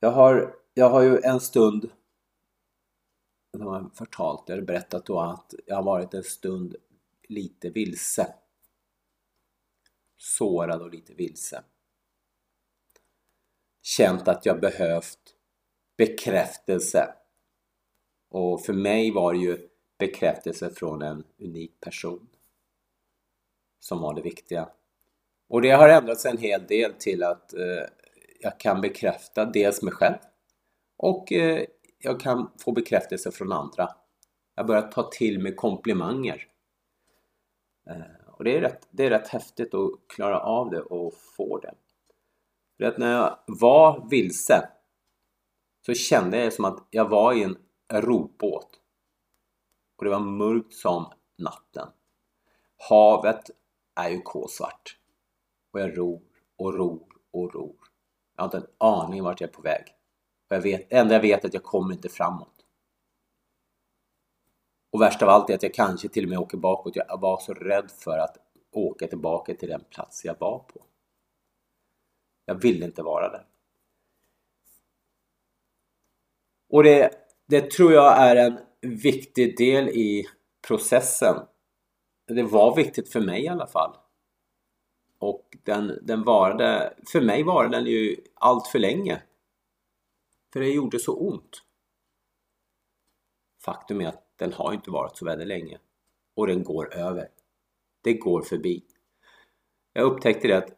Jag 0.00 0.10
har, 0.10 0.56
jag 0.74 0.90
har 0.90 1.02
ju 1.02 1.20
en 1.20 1.40
stund 1.40 1.90
de 3.58 3.66
har 3.66 3.90
förtalt, 3.94 4.44
jag 4.46 4.56
har 4.56 4.62
berättat 4.62 5.06
då 5.06 5.20
att 5.20 5.54
jag 5.66 5.76
har 5.76 5.82
varit 5.82 6.14
en 6.14 6.24
stund 6.24 6.76
lite 7.22 7.70
vilse. 7.70 8.34
Sårad 10.16 10.82
och 10.82 10.90
lite 10.90 11.14
vilse. 11.14 11.64
känt 13.82 14.28
att 14.28 14.46
jag 14.46 14.60
behövt 14.60 15.34
bekräftelse. 15.96 17.14
Och 18.34 18.60
för 18.64 18.72
mig 18.72 19.10
var 19.10 19.32
det 19.32 19.38
ju 19.38 19.68
bekräftelse 19.98 20.70
från 20.70 21.02
en 21.02 21.24
unik 21.38 21.80
person 21.80 22.28
som 23.80 24.00
var 24.00 24.14
det 24.14 24.22
viktiga. 24.22 24.68
Och 25.48 25.62
det 25.62 25.70
har 25.70 25.88
ändrats 25.88 26.26
en 26.26 26.38
hel 26.38 26.66
del 26.66 26.92
till 26.92 27.22
att 27.22 27.54
eh, 27.54 27.84
jag 28.40 28.60
kan 28.60 28.80
bekräfta 28.80 29.44
dels 29.44 29.82
mig 29.82 29.92
själv 29.92 30.16
och 30.96 31.32
eh, 31.32 31.64
jag 31.98 32.20
kan 32.20 32.50
få 32.58 32.72
bekräftelse 32.72 33.30
från 33.30 33.52
andra. 33.52 33.88
Jag 34.54 34.66
börjar 34.66 34.82
ta 34.82 35.10
till 35.10 35.38
mig 35.38 35.54
komplimanger. 35.54 36.46
Eh, 37.86 38.30
och 38.32 38.44
det 38.44 38.56
är, 38.56 38.60
rätt, 38.60 38.88
det 38.90 39.06
är 39.06 39.10
rätt 39.10 39.28
häftigt 39.28 39.74
att 39.74 39.90
klara 40.06 40.40
av 40.40 40.70
det 40.70 40.80
och 40.80 41.14
få 41.36 41.58
det. 41.58 41.74
För 42.76 42.84
att 42.84 42.98
när 42.98 43.12
jag 43.12 43.38
var 43.46 44.06
vilse 44.10 44.68
så 45.86 45.94
kände 45.94 46.44
jag 46.44 46.52
som 46.52 46.64
att 46.64 46.86
jag 46.90 47.08
var 47.08 47.32
i 47.32 47.42
en 47.42 47.56
robåt. 47.92 48.80
Och 49.96 50.04
det 50.04 50.10
var 50.10 50.20
mörkt 50.20 50.74
som 50.74 51.06
natten. 51.36 51.88
Havet 52.88 53.50
är 53.94 54.10
ju 54.10 54.20
kolsvart. 54.20 54.98
Och 55.70 55.80
jag 55.80 55.98
ror 55.98 56.22
och 56.56 56.74
ror 56.74 57.06
och 57.30 57.54
ror. 57.54 57.76
Jag 58.36 58.42
har 58.42 58.46
inte 58.46 58.56
en 58.56 58.74
aning 58.78 59.22
vart 59.22 59.40
jag 59.40 59.48
är 59.48 59.54
på 59.54 59.62
väg. 59.62 59.84
Och 60.48 60.56
jag 60.56 60.60
vet, 60.60 60.92
enda 60.92 61.14
jag 61.14 61.20
vet 61.20 61.44
är 61.44 61.48
att 61.48 61.54
jag 61.54 61.64
kommer 61.64 61.94
inte 61.94 62.08
framåt. 62.08 62.54
Och 64.90 65.00
värst 65.00 65.22
av 65.22 65.28
allt 65.28 65.50
är 65.50 65.54
att 65.54 65.62
jag 65.62 65.74
kanske 65.74 66.08
till 66.08 66.24
och 66.24 66.30
med 66.30 66.38
åker 66.38 66.58
bakåt. 66.58 66.96
Jag 66.96 67.20
var 67.20 67.40
så 67.40 67.54
rädd 67.54 67.90
för 67.90 68.18
att 68.18 68.36
åka 68.70 69.06
tillbaka 69.06 69.54
till 69.54 69.68
den 69.68 69.84
plats 69.90 70.24
jag 70.24 70.38
var 70.38 70.58
på. 70.58 70.84
Jag 72.44 72.54
ville 72.54 72.84
inte 72.84 73.02
vara 73.02 73.28
där. 73.28 73.46
Och 76.68 76.82
det, 76.82 77.23
det 77.46 77.70
tror 77.70 77.92
jag 77.92 78.18
är 78.18 78.36
en 78.36 78.58
viktig 78.80 79.56
del 79.56 79.88
i 79.88 80.26
processen. 80.68 81.36
Det 82.26 82.42
var 82.42 82.76
viktigt 82.76 83.12
för 83.12 83.20
mig 83.20 83.42
i 83.42 83.48
alla 83.48 83.66
fall. 83.66 83.96
Och 85.18 85.56
den, 85.62 85.98
den 86.02 86.22
varade, 86.22 86.94
för 87.12 87.20
mig 87.20 87.42
var 87.42 87.68
den 87.68 87.86
ju 87.86 88.16
allt 88.34 88.66
för 88.66 88.78
länge. 88.78 89.22
För 90.52 90.60
det 90.60 90.68
gjorde 90.68 90.98
så 90.98 91.16
ont. 91.16 91.62
Faktum 93.64 94.00
är 94.00 94.08
att 94.08 94.24
den 94.36 94.52
har 94.52 94.72
inte 94.72 94.90
varit 94.90 95.16
så 95.16 95.24
väldigt 95.24 95.48
länge. 95.48 95.78
Och 96.34 96.46
den 96.46 96.64
går 96.64 96.94
över. 96.94 97.28
Det 98.02 98.14
går 98.14 98.42
förbi. 98.42 98.84
Jag 99.92 100.04
upptäckte 100.04 100.48
det 100.48 100.56
att 100.56 100.70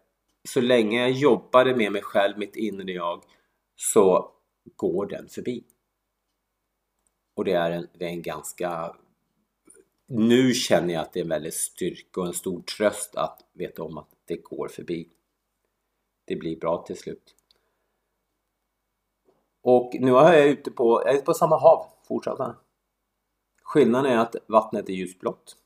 så 0.49 0.61
länge 0.61 1.01
jag 1.01 1.11
jobbade 1.11 1.77
med 1.77 1.93
mig 1.93 2.03
själv, 2.03 2.39
mitt 2.39 2.57
inre 2.57 2.93
jag, 2.93 3.25
så 3.77 4.33
går 4.77 5.07
den 5.07 5.29
förbi. 5.29 5.65
Och 7.37 7.45
det 7.45 7.53
är 7.53 7.71
en, 7.71 7.89
det 7.93 8.05
är 8.05 8.09
en 8.09 8.23
ganska... 8.23 8.97
Nu 10.07 10.55
känner 10.55 10.95
jag 10.95 11.03
att 11.03 11.13
det 11.13 11.21
är 11.21 11.25
en 11.25 11.29
väldigt 11.29 11.55
styrka 11.55 12.21
och 12.21 12.27
en 12.27 12.35
stor 12.35 12.63
tröst 12.63 13.17
att 13.17 13.45
veta 13.53 13.83
om 13.83 13.99
att 13.99 14.09
det 14.25 14.37
går 14.37 14.69
förbi. 14.69 15.09
Det 16.25 16.37
blir 16.37 16.57
bra 16.57 16.85
till 16.87 16.97
slut. 16.97 17.35
Och 19.63 19.97
nu 20.01 20.17
är 20.17 20.33
jag 20.33 20.49
ute 20.49 20.71
på, 20.71 21.03
jag 21.07 21.15
är 21.15 21.23
på 21.23 21.35
samma 21.35 21.57
hav 21.57 21.87
fortfarande. 22.09 22.57
Skillnaden 23.63 24.13
är 24.13 24.19
att 24.19 24.37
vattnet 24.47 24.89
är 24.89 24.93
ljusblått. 24.93 25.57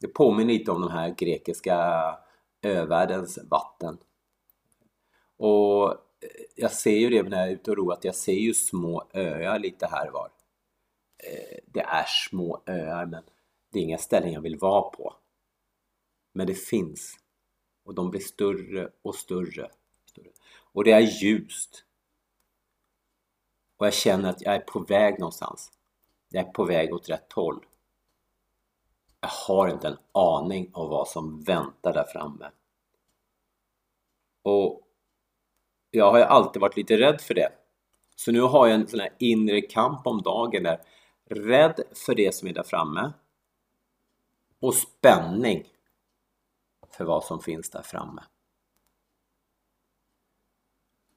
Det 0.00 0.08
påminner 0.08 0.52
lite 0.52 0.70
om 0.70 0.80
de 0.80 0.90
här 0.90 1.14
grekiska 1.18 2.18
övärldens 2.62 3.38
vatten. 3.50 3.98
Och 5.36 5.94
jag 6.54 6.72
ser 6.72 6.96
ju 6.96 7.10
det 7.10 7.22
när 7.22 7.38
jag 7.38 7.48
är 7.48 7.52
ute 7.52 7.70
och 7.70 7.76
ror 7.76 7.92
att 7.92 8.04
jag 8.04 8.14
ser 8.14 8.32
ju 8.32 8.54
små 8.54 9.08
öar 9.14 9.58
lite 9.58 9.86
här 9.86 10.10
var. 10.10 10.35
Eh, 11.18 11.58
det 11.66 11.80
är 11.80 12.04
små 12.06 12.62
öar 12.66 13.06
men 13.06 13.22
det 13.70 13.78
är 13.78 13.82
inga 13.82 13.98
ställen 13.98 14.32
jag 14.32 14.40
vill 14.40 14.58
vara 14.58 14.90
på. 14.90 15.14
Men 16.32 16.46
det 16.46 16.54
finns. 16.54 17.18
Och 17.84 17.94
de 17.94 18.10
blir 18.10 18.20
större 18.20 18.90
och 19.02 19.14
större. 19.14 19.70
större. 20.04 20.30
Och 20.72 20.84
det 20.84 20.92
är 20.92 21.00
ljust. 21.00 21.84
Och 23.76 23.86
jag 23.86 23.94
känner 23.94 24.30
att 24.30 24.42
jag 24.42 24.54
är 24.54 24.60
på 24.60 24.80
väg 24.80 25.18
någonstans. 25.18 25.72
Jag 26.28 26.48
är 26.48 26.52
på 26.52 26.64
väg 26.64 26.94
åt 26.94 27.08
rätt 27.08 27.32
håll. 27.32 27.66
Jag 29.20 29.28
har 29.28 29.68
inte 29.68 29.88
en 29.88 29.98
aning 30.12 30.70
om 30.74 30.90
vad 30.90 31.08
som 31.08 31.42
väntar 31.42 31.92
där 31.92 32.04
framme. 32.04 32.50
Och 34.42 34.82
jag 35.90 36.10
har 36.10 36.18
ju 36.18 36.24
alltid 36.24 36.60
varit 36.62 36.76
lite 36.76 36.98
rädd 36.98 37.20
för 37.20 37.34
det. 37.34 37.52
Så 38.16 38.32
nu 38.32 38.40
har 38.40 38.66
jag 38.66 38.74
en 38.74 38.88
sån 38.88 39.00
här 39.00 39.12
inre 39.18 39.60
kamp 39.60 40.06
om 40.06 40.22
dagen 40.22 40.62
där 40.62 40.80
rädd 41.30 41.80
för 42.06 42.14
det 42.14 42.34
som 42.34 42.48
är 42.48 42.52
där 42.52 42.62
framme 42.62 43.12
och 44.60 44.74
spänning 44.74 45.64
för 46.90 47.04
vad 47.04 47.24
som 47.24 47.40
finns 47.40 47.70
där 47.70 47.82
framme. 47.82 48.24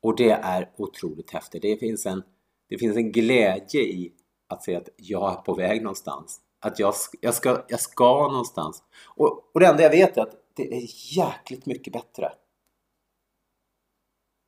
Och 0.01 0.15
det 0.15 0.31
är 0.31 0.71
otroligt 0.77 1.31
häftigt. 1.31 1.61
Det 1.61 1.77
finns 1.77 2.05
en, 2.05 2.23
det 2.67 2.77
finns 2.77 2.97
en 2.97 3.11
glädje 3.11 3.81
i 3.81 4.13
att 4.47 4.63
se 4.63 4.75
att 4.75 4.89
jag 4.95 5.31
är 5.31 5.35
på 5.35 5.53
väg 5.53 5.81
någonstans. 5.81 6.41
Att 6.59 6.79
jag, 6.79 6.93
jag, 7.21 7.33
ska, 7.33 7.65
jag 7.67 7.79
ska 7.79 8.27
någonstans. 8.27 8.83
Och, 9.05 9.51
och 9.53 9.59
det 9.59 9.65
enda 9.65 9.83
jag 9.83 9.89
vet 9.89 10.17
är 10.17 10.21
att 10.21 10.35
det 10.53 10.77
är 10.77 11.15
jäkligt 11.17 11.65
mycket 11.65 11.93
bättre 11.93 12.33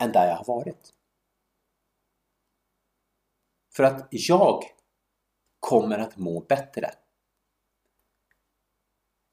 än 0.03 0.11
där 0.11 0.27
jag 0.27 0.35
har 0.35 0.45
varit. 0.45 0.93
För 3.75 3.83
att 3.83 4.07
jag 4.11 4.63
kommer 5.61 5.97
att 5.97 6.17
må 6.17 6.39
bättre. 6.39 6.91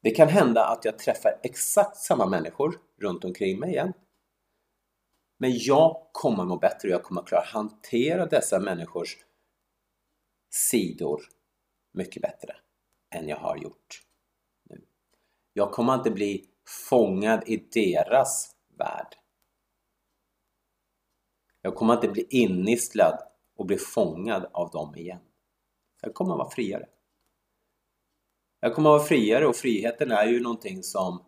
Det 0.02 0.10
kan 0.10 0.28
hända 0.28 0.64
att 0.64 0.84
jag 0.84 0.98
träffar 0.98 1.40
exakt 1.42 1.96
samma 1.96 2.26
människor 2.26 2.80
runt 3.00 3.24
omkring 3.24 3.58
mig 3.60 3.70
igen. 3.70 3.92
Men 5.38 5.50
jag 5.54 6.08
kommer 6.12 6.42
att 6.42 6.48
må 6.48 6.56
bättre 6.56 6.88
och 6.88 6.94
jag 6.94 7.02
kommer 7.02 7.20
att 7.20 7.28
klara 7.28 7.42
att 7.42 7.48
hantera 7.48 8.26
dessa 8.26 8.60
människors 8.60 9.16
sidor 10.50 11.22
mycket 11.92 12.22
bättre 12.22 12.56
än 13.10 13.28
jag 13.28 13.36
har 13.36 13.56
gjort 13.56 14.02
nu. 14.70 14.84
Jag 15.52 15.72
kommer 15.72 15.94
inte 15.94 16.10
bli 16.10 16.48
fångad 16.88 17.42
i 17.46 17.56
deras 17.56 18.56
värld. 18.78 19.14
Jag 21.62 21.74
kommer 21.74 21.94
inte 21.94 22.08
bli 22.08 22.26
innistlad 22.30 23.18
och 23.56 23.66
bli 23.66 23.78
fångad 23.78 24.50
av 24.52 24.70
dem 24.70 24.96
igen. 24.96 25.27
Jag 26.00 26.14
kommer 26.14 26.32
att 26.32 26.38
vara 26.38 26.50
friare. 26.50 26.86
Jag 28.60 28.74
kommer 28.74 28.90
att 28.90 28.98
vara 28.98 29.08
friare 29.08 29.46
och 29.46 29.56
friheten 29.56 30.10
är 30.10 30.26
ju 30.26 30.40
någonting 30.40 30.82
som 30.82 31.24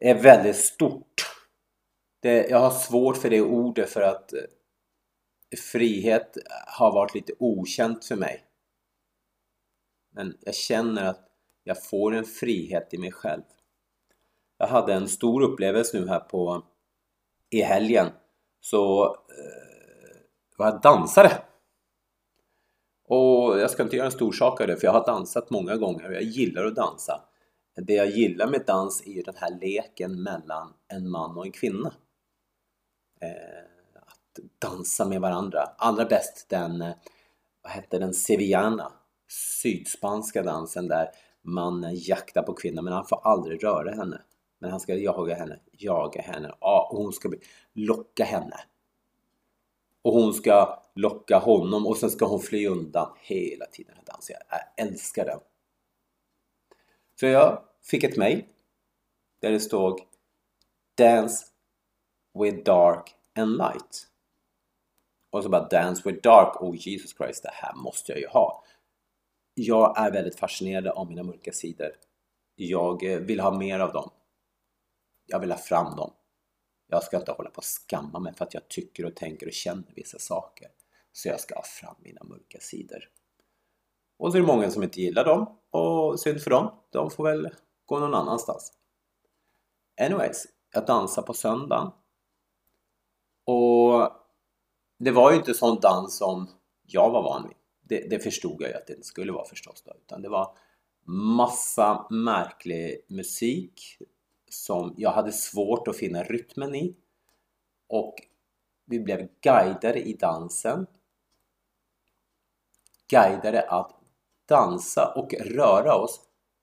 är 0.00 0.22
väldigt 0.22 0.56
stort. 0.56 1.14
Det, 2.20 2.48
jag 2.50 2.58
har 2.58 2.70
svårt 2.70 3.16
för 3.16 3.30
det 3.30 3.40
ordet 3.40 3.90
för 3.90 4.00
att 4.00 4.32
eh, 4.32 4.40
frihet 5.72 6.36
har 6.66 6.92
varit 6.92 7.14
lite 7.14 7.32
okänt 7.38 8.04
för 8.04 8.16
mig. 8.16 8.44
Men 10.10 10.38
jag 10.40 10.54
känner 10.54 11.04
att 11.04 11.28
jag 11.64 11.84
får 11.84 12.14
en 12.14 12.24
frihet 12.24 12.94
i 12.94 12.98
mig 12.98 13.12
själv. 13.12 13.42
Jag 14.58 14.66
hade 14.66 14.94
en 14.94 15.08
stor 15.08 15.42
upplevelse 15.42 16.00
nu 16.00 16.08
här 16.08 16.20
på 16.20 16.66
i 17.50 17.60
helgen 17.62 18.06
så 18.60 19.04
eh, 19.04 20.20
var 20.56 20.66
jag 20.66 20.80
dansare. 20.80 21.51
Och 23.14 23.60
jag 23.60 23.70
ska 23.70 23.82
inte 23.82 23.96
göra 23.96 24.06
en 24.06 24.12
stor 24.12 24.32
sak 24.32 24.60
av 24.60 24.66
det 24.66 24.76
för 24.76 24.86
jag 24.86 24.92
har 24.92 25.06
dansat 25.06 25.50
många 25.50 25.76
gånger 25.76 26.08
och 26.08 26.14
jag 26.14 26.22
gillar 26.22 26.64
att 26.64 26.74
dansa. 26.74 27.20
Det 27.76 27.94
jag 27.94 28.10
gillar 28.10 28.46
med 28.46 28.62
dans 28.66 29.02
är 29.06 29.10
ju 29.10 29.22
den 29.22 29.34
här 29.36 29.58
leken 29.60 30.22
mellan 30.22 30.72
en 30.88 31.10
man 31.10 31.36
och 31.36 31.46
en 31.46 31.52
kvinna. 31.52 31.92
Eh, 33.20 33.62
att 33.96 34.38
dansa 34.58 35.04
med 35.04 35.20
varandra. 35.20 35.60
Allra 35.78 36.04
bäst 36.04 36.46
den, 36.48 36.82
eh, 36.82 36.94
vad 37.62 37.72
hette 37.72 37.98
den, 37.98 38.14
Sevillana. 38.14 38.92
Sydspanska 39.62 40.42
dansen 40.42 40.88
där 40.88 41.08
mannen 41.42 41.92
jaktar 41.94 42.42
på 42.42 42.52
kvinnan 42.52 42.84
men 42.84 42.92
han 42.92 43.06
får 43.06 43.20
aldrig 43.26 43.64
röra 43.64 43.90
henne. 43.90 44.22
Men 44.60 44.70
han 44.70 44.80
ska 44.80 44.94
jaga 44.94 45.34
henne, 45.34 45.58
jaga 45.72 46.22
henne 46.22 46.54
ja, 46.60 46.88
och 46.90 46.98
hon 46.98 47.12
ska 47.12 47.32
locka 47.72 48.24
henne. 48.24 48.56
Och 50.02 50.12
hon 50.12 50.34
ska 50.34 50.82
locka 50.94 51.38
honom 51.38 51.86
och 51.86 51.96
sen 51.96 52.10
ska 52.10 52.26
hon 52.26 52.40
fly 52.40 52.66
undan 52.66 53.12
hela 53.20 53.66
tiden. 53.66 53.94
Den 53.96 54.04
dansen. 54.04 54.36
Jag 54.50 54.58
äh, 54.58 54.86
älskar 54.86 55.24
den. 55.24 55.40
Så 57.20 57.26
jag 57.26 57.62
fick 57.82 58.04
ett 58.04 58.16
mail 58.16 58.44
där 59.40 59.50
det 59.50 59.60
stod 59.60 60.00
Dance 60.94 61.46
with 62.38 62.56
dark 62.56 63.14
and 63.38 63.56
light. 63.56 64.08
Och 65.30 65.42
så 65.42 65.48
bara 65.48 65.68
Dance 65.68 66.02
with 66.04 66.22
dark. 66.22 66.62
Oh 66.62 66.76
Jesus 66.76 67.16
Christ, 67.16 67.42
det 67.42 67.50
här 67.52 67.74
måste 67.74 68.12
jag 68.12 68.20
ju 68.20 68.26
ha. 68.26 68.64
Jag 69.54 69.98
är 69.98 70.10
väldigt 70.10 70.38
fascinerad 70.38 70.86
av 70.86 71.08
mina 71.08 71.22
mörka 71.22 71.52
sidor. 71.52 71.92
Jag 72.54 73.04
eh, 73.04 73.18
vill 73.18 73.40
ha 73.40 73.58
mer 73.58 73.80
av 73.80 73.92
dem. 73.92 74.10
Jag 75.26 75.40
vill 75.40 75.50
ha 75.50 75.58
fram 75.58 75.96
dem. 75.96 76.12
Jag 76.92 77.02
ska 77.02 77.16
inte 77.16 77.32
hålla 77.32 77.50
på 77.50 77.58
och 77.58 77.64
skamma 77.64 78.18
mig 78.18 78.34
för 78.34 78.44
att 78.44 78.54
jag 78.54 78.68
tycker 78.68 79.04
och 79.04 79.16
tänker 79.16 79.46
och 79.46 79.52
känner 79.52 79.92
vissa 79.94 80.18
saker. 80.18 80.68
Så 81.12 81.28
jag 81.28 81.40
ska 81.40 81.54
ha 81.54 81.62
fram 81.62 81.94
mina 81.98 82.24
mörka 82.24 82.58
sidor. 82.60 83.08
Och 84.18 84.32
så 84.32 84.38
är 84.38 84.40
det 84.40 84.46
många 84.46 84.70
som 84.70 84.82
inte 84.82 85.00
gillar 85.00 85.24
dem 85.24 85.58
och 85.70 86.20
synd 86.20 86.42
för 86.42 86.50
dem. 86.50 86.70
De 86.90 87.10
får 87.10 87.24
väl 87.24 87.50
gå 87.86 87.98
någon 87.98 88.14
annanstans. 88.14 88.72
Anyways, 90.00 90.46
jag 90.72 90.86
dansade 90.86 91.26
på 91.26 91.34
söndagen. 91.34 91.90
Och 93.44 94.10
det 94.98 95.10
var 95.10 95.30
ju 95.30 95.36
inte 95.36 95.54
sån 95.54 95.80
dans 95.80 96.16
som 96.16 96.48
jag 96.82 97.10
var 97.10 97.22
van 97.22 97.48
vid. 97.48 97.56
Det, 97.80 98.10
det 98.10 98.18
förstod 98.18 98.62
jag 98.62 98.70
ju 98.70 98.76
att 98.76 98.86
det 98.86 98.92
inte 98.92 99.06
skulle 99.06 99.32
vara 99.32 99.44
förstås 99.44 99.82
då, 99.82 99.92
utan 100.04 100.22
det 100.22 100.28
var 100.28 100.56
massa 101.36 102.06
märklig 102.10 103.06
musik 103.08 103.98
som 104.52 104.94
jag 104.96 105.10
hade 105.10 105.32
svårt 105.32 105.88
att 105.88 105.96
finna 105.96 106.22
rytmen 106.22 106.74
i. 106.74 106.96
Och 107.86 108.14
vi 108.84 109.00
blev 109.00 109.28
guidade 109.40 110.00
i 110.00 110.12
dansen. 110.12 110.86
Guidade 113.08 113.70
att 113.70 114.00
dansa 114.46 115.14
och 115.16 115.34
röra 115.34 115.94
oss 115.94 116.20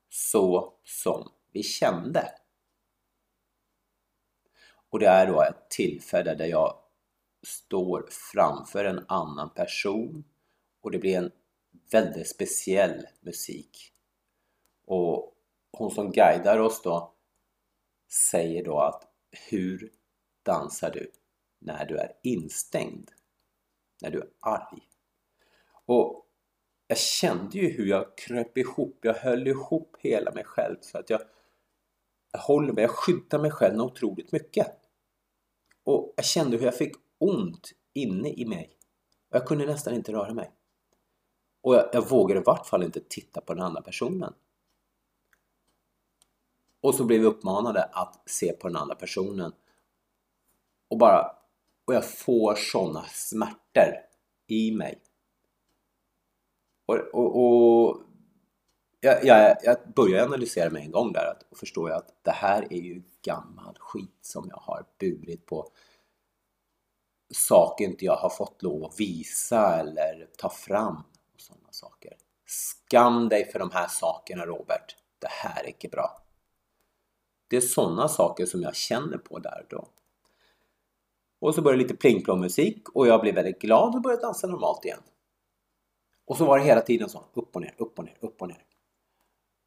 så 0.10 0.74
som 0.84 1.32
vi 1.52 1.64
kände. 1.64 2.32
Och 4.90 5.00
det 5.00 5.08
är 5.08 5.28
då 5.28 5.42
ett 5.42 5.70
tillfälle 5.70 6.36
där 6.36 6.48
jag 6.48 6.80
står 7.44 8.08
framför 8.34 8.86
en 8.86 9.06
annan 9.08 9.50
person 9.50 10.24
och 10.82 10.92
det 10.92 11.00
blir 11.00 11.18
en 11.18 11.32
väldigt 11.92 12.30
speciell 12.30 13.06
musik. 13.22 13.94
Och 14.86 15.36
hon 15.72 15.92
som 15.92 16.12
guidar 16.12 16.60
oss 16.60 16.82
då 16.82 17.14
säger 18.10 18.64
då 18.64 18.80
att 18.80 19.04
hur 19.50 19.92
dansar 20.44 20.92
du 20.92 21.12
när 21.60 21.86
du 21.86 21.98
är 21.98 22.12
instängd? 22.24 23.12
När 24.02 24.12
du 24.12 24.20
är 24.20 24.30
arg? 24.40 24.88
Och 25.86 26.26
jag 26.88 26.98
kände 26.98 27.58
ju 27.58 27.70
hur 27.70 27.86
jag 27.86 28.18
kröp 28.18 28.58
ihop, 28.58 29.00
jag 29.02 29.14
höll 29.14 29.48
ihop 29.48 29.96
hela 30.00 30.32
mig 30.32 30.44
själv 30.44 30.76
så 30.82 30.98
att 30.98 31.10
jag, 31.10 31.22
jag 32.32 32.40
håller 32.40 32.74
mig, 32.74 32.82
jag 32.82 32.92
skyddar 32.92 33.40
mig 33.40 33.52
själv 33.52 33.82
otroligt 33.82 34.32
mycket. 34.32 34.68
Och 35.84 36.14
jag 36.16 36.26
kände 36.26 36.58
hur 36.58 36.66
jag 36.66 36.76
fick 36.76 36.96
ont 37.18 37.72
inne 37.94 38.30
i 38.30 38.46
mig. 38.46 38.78
Och 39.30 39.36
jag 39.36 39.48
kunde 39.48 39.66
nästan 39.66 39.94
inte 39.94 40.12
röra 40.12 40.34
mig. 40.34 40.52
Och 41.62 41.76
jag, 41.76 41.90
jag 41.94 42.10
vågade 42.10 42.40
i 42.40 42.44
vart 42.46 42.68
fall 42.68 42.84
inte 42.84 43.00
titta 43.10 43.42
på 43.42 43.54
den 43.54 43.64
andra 43.64 43.82
personen. 43.82 44.34
Och 46.82 46.96
så 46.96 47.04
blev 47.04 47.22
vi 47.22 47.28
uppmanade 47.28 47.84
att 47.84 48.22
se 48.26 48.54
på 48.54 48.68
den 48.68 48.78
andra 48.78 48.96
personen. 48.96 49.52
Och 50.88 50.98
bara... 50.98 51.36
Och 51.86 51.96
jag 51.96 52.06
får 52.06 52.56
sådana 52.56 53.04
smärtor 53.04 53.94
i 54.48 54.72
mig. 54.72 55.02
Och, 56.86 56.96
och, 56.96 57.44
och 57.44 58.02
jag, 59.00 59.26
jag, 59.26 59.58
jag 59.64 59.78
börjar 59.96 60.26
analysera 60.26 60.70
mig 60.70 60.84
en 60.84 60.92
gång 60.92 61.14
där 61.14 61.34
och 61.50 61.58
förstår 61.58 61.90
jag 61.90 61.98
att 61.98 62.24
det 62.24 62.32
här 62.32 62.74
är 62.74 62.82
ju 62.82 63.04
gammal 63.22 63.78
skit 63.80 64.18
som 64.22 64.48
jag 64.50 64.58
har 64.58 64.86
burit 65.00 65.46
på 65.46 65.72
saker 67.34 67.86
inte 67.86 68.06
jag 68.06 68.16
har 68.16 68.30
fått 68.30 68.62
lov 68.64 68.86
att 68.86 69.00
visa 69.00 69.80
eller 69.80 70.28
ta 70.38 70.50
fram 70.50 71.04
och 71.34 71.42
sådana 71.42 71.72
saker. 71.72 72.14
Skam 72.46 73.30
dig 73.30 73.52
för 73.52 73.60
de 73.60 73.72
här 73.72 73.88
sakerna 73.88 74.46
Robert. 74.46 74.96
Det 75.20 75.30
här 75.30 75.64
är 75.64 75.68
inte 75.68 75.88
bra. 75.88 76.22
Det 77.50 77.58
är 77.58 77.62
sådana 77.62 78.08
saker 78.08 78.46
som 78.46 78.62
jag 78.62 78.76
känner 78.76 79.18
på 79.18 79.40
där 79.40 79.66
då. 79.70 79.88
Och 81.40 81.56
så 81.56 81.62
började 81.62 81.84
lite 81.84 81.96
pling 81.96 82.40
musik 82.40 82.90
och 82.90 83.08
jag 83.08 83.22
blev 83.22 83.36
väldigt 83.36 83.62
glad 83.62 83.96
och 83.96 84.02
började 84.02 84.22
dansa 84.22 84.48
normalt 84.48 84.86
igen. 84.86 85.02
Och 86.26 86.38
så 86.38 86.46
var 86.46 86.58
det 86.58 86.66
hela 86.66 86.82
tiden 86.82 87.10
så, 87.10 87.24
upp 87.34 87.56
och 87.56 87.62
ner, 87.62 87.74
upp 87.78 88.00
och 88.00 88.06
ner, 88.06 88.18
upp 88.20 88.42
och 88.42 88.48
ner. 88.48 88.64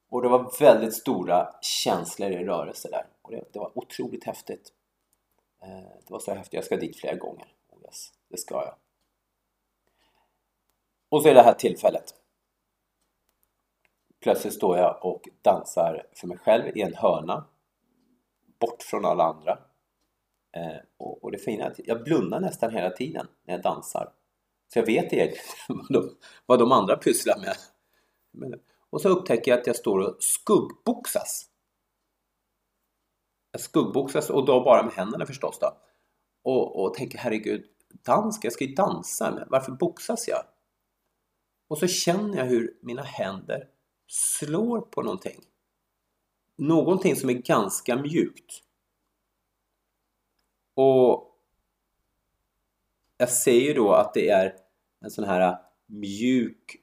Och 0.09 0.23
det 0.23 0.29
var 0.29 0.59
väldigt 0.61 0.95
stora 0.95 1.55
känslor 1.61 2.31
i 2.31 2.45
rörelse 2.45 2.89
där. 2.91 3.07
Och 3.23 3.31
det, 3.31 3.45
det 3.53 3.59
var 3.59 3.79
otroligt 3.79 4.25
häftigt. 4.25 4.73
Eh, 5.63 5.69
det 6.07 6.11
var 6.11 6.19
så 6.19 6.35
häftigt, 6.35 6.55
jag 6.55 6.65
ska 6.65 6.77
dit 6.77 6.97
flera 6.97 7.17
gånger. 7.17 7.47
Oh, 7.69 7.83
yes, 7.83 8.13
det 8.29 8.37
ska 8.37 8.55
jag. 8.55 8.75
Och 11.09 11.23
så 11.23 11.29
är 11.29 11.35
det 11.35 11.43
här 11.43 11.55
tillfället. 11.55 12.15
Plötsligt 14.21 14.55
står 14.55 14.79
jag 14.79 15.05
och 15.05 15.29
dansar 15.43 16.07
för 16.13 16.27
mig 16.27 16.39
själv 16.39 16.77
i 16.77 16.83
en 16.83 16.95
hörna 16.95 17.45
bort 18.63 18.83
från 18.83 19.05
alla 19.05 19.25
andra. 19.25 19.59
Eh, 20.57 20.81
och, 20.97 21.25
och, 21.25 21.33
det 21.33 21.39
fina 21.39 21.65
är 21.65 21.71
att 21.71 21.81
jag 21.85 22.05
blundar 22.05 22.41
nästan 22.41 22.73
hela 22.73 22.91
tiden 22.91 23.27
när 23.47 23.55
jag 23.55 23.63
dansar. 23.63 24.13
Så 24.73 24.79
jag 24.79 24.87
vet 24.87 25.13
egentligen 25.13 25.45
vad 25.69 25.93
de, 25.93 26.17
vad 26.47 26.59
de 26.59 26.73
andra 26.73 26.97
pysslar 26.97 27.39
med. 27.39 27.57
Men, 28.33 28.61
och 28.91 29.01
så 29.01 29.09
upptäcker 29.09 29.51
jag 29.51 29.61
att 29.61 29.67
jag 29.67 29.77
står 29.77 29.99
och 29.99 30.17
skuggboxas. 30.21 31.49
Jag 33.53 33.61
skuggboxas 33.61 34.31
och 34.31 34.47
då 34.47 34.65
bara 34.65 34.83
med 34.83 34.93
händerna 34.93 35.27
förstås 35.27 35.59
då. 35.59 35.77
Och, 36.45 36.85
och 36.85 36.95
tänker 36.95 37.19
herregud, 37.19 37.65
dans, 37.89 38.41
jag 38.43 38.53
ska 38.53 38.65
ju 38.65 38.75
dansa, 38.75 39.31
men 39.31 39.49
varför 39.51 39.73
boxas 39.73 40.29
jag? 40.29 40.43
Och 41.69 41.79
så 41.79 41.87
känner 41.87 42.39
jag 42.39 42.45
hur 42.45 42.79
mina 42.83 43.03
händer 43.03 43.69
slår 44.07 44.81
på 44.81 45.03
någonting 45.03 45.41
någonting 46.57 47.17
som 47.17 47.31
är 47.31 47.35
ganska 47.35 47.97
mjukt. 47.97 48.63
Och 50.75 51.37
jag 53.17 53.31
säger 53.31 53.75
då 53.75 53.93
att 53.93 54.15
det 54.15 54.29
är 54.29 54.57
en 55.01 55.11
sån 55.11 55.25
här 55.25 55.59
mjuk 55.87 56.77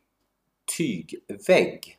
tygvägg 0.77 1.97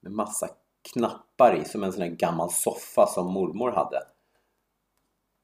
med 0.00 0.12
massa 0.12 0.48
knappar 0.92 1.60
i, 1.60 1.64
som 1.64 1.82
en 1.82 1.92
sån 1.92 2.02
här 2.02 2.08
gammal 2.08 2.50
soffa 2.50 3.06
som 3.06 3.32
mormor 3.32 3.70
hade. 3.70 4.02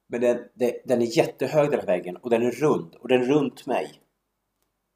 Men 0.06 0.20
den, 0.20 0.48
den, 0.84 1.02
är 1.02 1.16
jättehög 1.16 1.70
den 1.70 1.80
här 1.80 1.86
väggen 1.86 2.16
och 2.16 2.30
den 2.30 2.42
är 2.42 2.50
rund 2.50 2.94
och 2.94 3.08
den 3.08 3.22
är 3.22 3.26
runt 3.26 3.66
mig. 3.66 4.00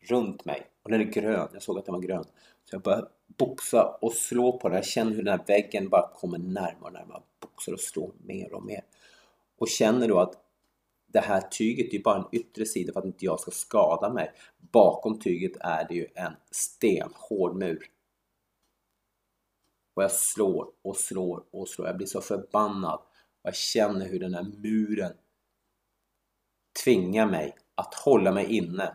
Runt 0.00 0.44
mig. 0.44 0.66
Och 0.84 0.90
den 0.90 1.00
är 1.00 1.04
grön. 1.04 1.48
Jag 1.52 1.62
såg 1.62 1.78
att 1.78 1.84
den 1.84 1.94
var 1.94 2.02
grön. 2.02 2.24
Så 2.64 2.74
jag 2.74 2.82
började 2.82 3.08
boxa 3.26 3.98
och 4.00 4.12
slå 4.12 4.58
på 4.58 4.68
den. 4.68 4.76
Jag 4.76 4.84
känner 4.84 5.12
hur 5.12 5.22
den 5.22 5.38
här 5.38 5.46
väggen 5.46 5.88
bara 5.88 6.08
kommer 6.08 6.38
närmare 6.38 6.74
och 6.80 6.92
närmare. 6.92 7.22
Boxar 7.40 7.72
och 7.72 7.80
slår 7.80 8.12
mer 8.24 8.54
och 8.54 8.64
mer. 8.64 8.84
Och 9.58 9.68
känner 9.68 10.08
då 10.08 10.18
att 10.18 10.34
det 11.06 11.20
här 11.20 11.40
tyget 11.40 11.94
är 11.94 12.02
bara 12.02 12.16
en 12.16 12.28
yttre 12.32 12.66
sida 12.66 12.92
för 12.92 13.00
att 13.00 13.06
inte 13.06 13.24
jag 13.24 13.40
ska 13.40 13.50
skada 13.50 14.12
mig. 14.12 14.32
Bakom 14.58 15.18
tyget 15.18 15.52
är 15.60 15.88
det 15.88 15.94
ju 15.94 16.06
en 16.14 16.32
stenhård 16.50 17.56
mur. 17.56 17.90
Och 19.94 20.02
jag 20.02 20.12
slår 20.12 20.70
och 20.82 20.96
slår 20.96 21.44
och 21.50 21.68
slår. 21.68 21.86
Jag 21.86 21.96
blir 21.96 22.06
så 22.06 22.20
förbannad. 22.20 23.00
Och 23.42 23.48
jag 23.48 23.54
känner 23.54 24.08
hur 24.08 24.20
den 24.20 24.34
här 24.34 24.42
muren 24.42 25.12
tvingar 26.84 27.26
mig 27.26 27.56
att 27.74 27.94
hålla 27.94 28.32
mig 28.32 28.56
inne 28.56 28.94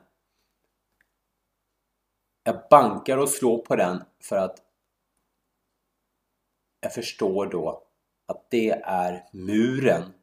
jag 2.49 2.67
bankar 2.69 3.17
och 3.17 3.29
slår 3.29 3.57
på 3.57 3.75
den 3.75 4.03
för 4.19 4.35
att 4.35 4.57
jag 6.81 6.93
förstår 6.93 7.45
då 7.45 7.83
att 8.25 8.47
det 8.49 8.69
är 8.83 9.25
muren 9.33 10.13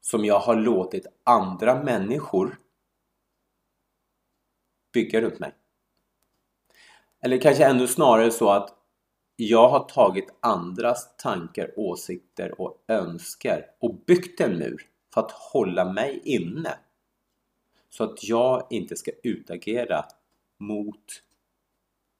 som 0.00 0.24
jag 0.24 0.38
har 0.38 0.56
låtit 0.56 1.06
andra 1.24 1.82
människor 1.82 2.58
bygga 4.92 5.20
runt 5.20 5.38
mig. 5.38 5.54
Eller 7.20 7.38
kanske 7.38 7.64
ännu 7.64 7.86
snarare 7.86 8.30
så 8.30 8.50
att 8.50 8.74
jag 9.36 9.68
har 9.68 9.84
tagit 9.84 10.34
andras 10.40 11.16
tankar, 11.16 11.72
åsikter 11.76 12.60
och 12.60 12.84
önskar 12.88 13.66
och 13.80 13.94
byggt 13.94 14.40
en 14.40 14.58
mur 14.58 14.88
för 15.14 15.20
att 15.20 15.30
hålla 15.30 15.92
mig 15.92 16.20
inne. 16.24 16.78
Så 17.90 18.04
att 18.04 18.24
jag 18.24 18.66
inte 18.70 18.96
ska 18.96 19.10
utagera 19.22 20.04
mot 20.62 21.22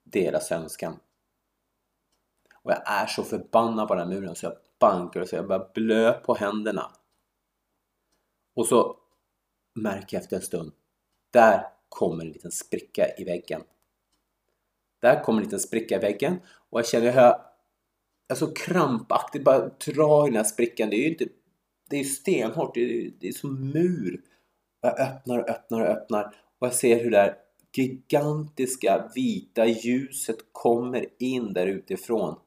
deras 0.03 0.51
önskan. 0.51 0.99
Och 2.63 2.71
jag 2.71 2.81
är 2.85 3.05
så 3.05 3.23
förbannad 3.23 3.87
på 3.87 3.95
den 3.95 4.07
här 4.07 4.15
muren 4.15 4.35
så 4.35 4.45
jag 4.45 4.57
bankar 4.79 5.21
och 5.21 5.29
så 5.29 5.35
jag 5.35 5.47
börjar 5.47 5.69
blö 5.73 6.13
på 6.13 6.33
händerna. 6.33 6.91
Och 8.53 8.67
så 8.67 8.97
märker 9.73 10.17
jag 10.17 10.23
efter 10.23 10.35
en 10.35 10.41
stund, 10.41 10.71
där 11.31 11.67
kommer 11.89 12.25
en 12.25 12.31
liten 12.31 12.51
spricka 12.51 13.05
i 13.17 13.23
väggen. 13.23 13.63
Där 14.99 15.23
kommer 15.23 15.39
en 15.39 15.43
liten 15.43 15.59
spricka 15.59 15.95
i 15.95 15.99
väggen 15.99 16.39
och 16.69 16.79
jag 16.79 16.87
känner 16.87 17.11
hur 17.11 17.21
jag, 17.21 17.41
jag 18.27 18.37
så 18.37 18.53
krampaktigt 18.53 19.43
bara 19.43 19.69
drar 19.69 20.27
i 20.27 20.29
den 20.29 20.37
här 20.37 20.43
sprickan. 20.43 20.89
Det 20.89 20.95
är 20.95 21.03
ju 21.03 21.09
inte, 21.09 21.27
det 21.89 21.99
är 21.99 22.03
stenhårt, 22.03 22.73
det 22.73 22.81
är, 22.81 23.11
det 23.19 23.27
är 23.27 23.31
som 23.31 23.69
mur. 23.69 24.21
Jag 24.81 24.99
öppnar 24.99 25.39
och 25.39 25.49
öppnar 25.49 25.81
och 25.81 25.87
öppnar 25.87 26.35
och 26.59 26.67
jag 26.67 26.73
ser 26.73 27.03
hur 27.03 27.11
det 27.11 27.17
är 27.17 27.37
gigantiska 27.77 29.11
vita 29.15 29.65
ljuset 29.65 30.37
kommer 30.51 31.05
in 31.17 31.53
där 31.53 31.67
utifrån. 31.67 32.39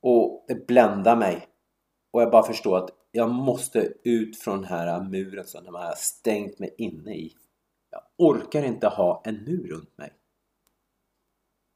Och 0.00 0.44
det 0.48 0.66
bländar 0.66 1.16
mig. 1.16 1.48
Och 2.10 2.22
jag 2.22 2.30
bara 2.30 2.46
förstår 2.46 2.78
att 2.78 2.90
jag 3.12 3.30
måste 3.30 3.92
ut 4.02 4.38
från 4.38 4.56
den 4.56 4.64
här 4.64 5.00
muren 5.00 5.46
som 5.46 5.64
de 5.64 5.74
har 5.74 5.94
stängt 5.96 6.58
mig 6.58 6.74
inne 6.78 7.14
i. 7.14 7.34
Jag 7.90 8.02
orkar 8.16 8.62
inte 8.62 8.88
ha 8.88 9.22
en 9.24 9.44
mur 9.44 9.68
runt 9.68 9.98
mig. 9.98 10.12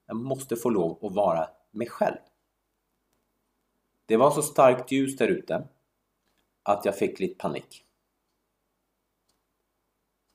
Jag 0.07 0.17
måste 0.17 0.57
få 0.57 0.71
lov 0.71 1.07
att 1.07 1.15
vara 1.15 1.49
mig 1.71 1.89
själv. 1.89 2.19
Det 4.07 4.17
var 4.17 4.31
så 4.31 4.43
starkt 4.43 4.93
ljus 4.93 5.17
där 5.17 5.29
ute 5.29 5.69
att 6.63 6.85
jag 6.85 6.97
fick 6.97 7.21
lite 7.21 7.35
panik. 7.35 7.85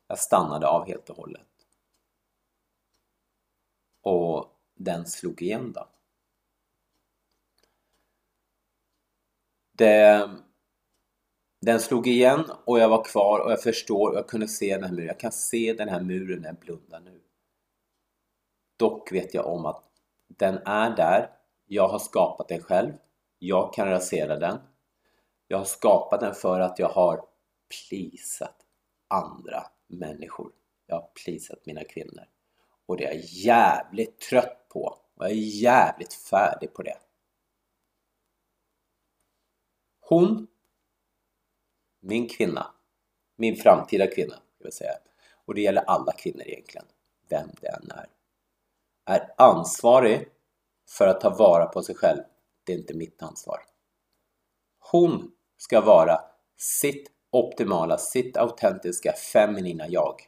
Jag 0.07 0.19
stannade 0.19 0.67
av 0.67 0.87
helt 0.87 1.09
och 1.09 1.17
hållet. 1.17 1.52
Och 4.03 4.45
den 4.75 5.05
slog 5.05 5.41
igen 5.41 5.73
då. 5.73 5.87
Det, 9.71 10.29
den 11.61 11.79
slog 11.79 12.07
igen 12.07 12.45
och 12.65 12.79
jag 12.79 12.89
var 12.89 13.03
kvar 13.03 13.39
och 13.39 13.51
jag 13.51 13.61
förstår 13.61 14.09
och 14.09 14.17
jag 14.17 14.27
kunde 14.27 14.47
se 14.47 14.75
den 14.75 14.83
här 14.83 14.91
muren. 14.91 15.07
Jag 15.07 15.19
kan 15.19 15.31
se 15.31 15.73
den 15.73 15.89
här 15.89 16.01
muren 16.01 16.41
när 16.41 16.47
jag 16.49 16.57
blundar 16.57 16.99
nu. 16.99 17.21
Dock 18.77 19.11
vet 19.11 19.33
jag 19.33 19.47
om 19.47 19.65
att 19.65 19.83
den 20.27 20.57
är 20.65 20.95
där. 20.95 21.29
Jag 21.65 21.87
har 21.87 21.99
skapat 21.99 22.47
den 22.47 22.61
själv. 22.61 22.93
Jag 23.39 23.73
kan 23.73 23.89
rasera 23.89 24.39
den. 24.39 24.57
Jag 25.47 25.57
har 25.57 25.65
skapat 25.65 26.19
den 26.19 26.35
för 26.35 26.59
att 26.59 26.79
jag 26.79 26.89
har 26.89 27.25
plisat 27.69 28.55
andra 29.07 29.63
människor. 29.87 30.51
Jag 30.87 30.95
har 30.95 31.09
plisat 31.23 31.65
mina 31.65 31.83
kvinnor. 31.83 32.25
Och 32.85 32.97
det 32.97 33.05
är 33.05 33.13
jag 33.13 33.21
jävligt 33.23 34.19
trött 34.19 34.65
på. 34.69 34.81
Och 35.15 35.25
jag 35.25 35.31
är 35.31 35.35
jävligt 35.61 36.13
färdig 36.13 36.73
på 36.73 36.83
det. 36.83 36.97
Hon, 39.99 40.47
min 41.99 42.29
kvinna, 42.29 42.71
min 43.35 43.55
framtida 43.55 44.07
kvinna, 44.07 44.35
jag 44.57 44.63
vill 44.65 44.73
säga. 44.73 44.93
och 45.45 45.55
det 45.55 45.61
gäller 45.61 45.81
alla 45.81 46.11
kvinnor 46.11 46.41
egentligen, 46.41 46.85
vem 47.29 47.49
det 47.61 47.67
än 47.67 47.91
är, 47.91 48.09
är 49.05 49.33
ansvarig 49.37 50.29
för 50.89 51.07
att 51.07 51.21
ta 51.21 51.29
vara 51.29 51.65
på 51.65 51.83
sig 51.83 51.95
själv. 51.95 52.21
Det 52.63 52.73
är 52.73 52.77
inte 52.77 52.93
mitt 52.93 53.23
ansvar. 53.23 53.59
Hon 54.79 55.31
ska 55.57 55.81
vara 55.81 56.21
sitt 56.57 57.11
optimala, 57.29 57.97
sitt 57.97 58.37
autentiska, 58.37 59.13
feminina 59.13 59.87
jag. 59.87 60.21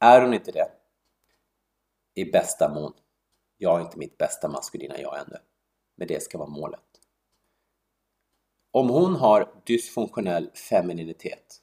Är 0.00 0.20
hon 0.20 0.34
inte 0.34 0.52
det? 0.52 0.70
I 2.14 2.24
bästa 2.24 2.74
mån. 2.74 2.92
Jag 3.56 3.78
är 3.78 3.84
inte 3.84 3.98
mitt 3.98 4.18
bästa 4.18 4.48
maskulina 4.48 5.00
jag 5.00 5.18
ännu. 5.18 5.36
Men 5.94 6.08
det 6.08 6.22
ska 6.22 6.38
vara 6.38 6.48
målet. 6.48 6.80
Om 8.70 8.88
hon 8.88 9.16
har 9.16 9.62
dysfunktionell 9.66 10.50
femininitet 10.50 11.62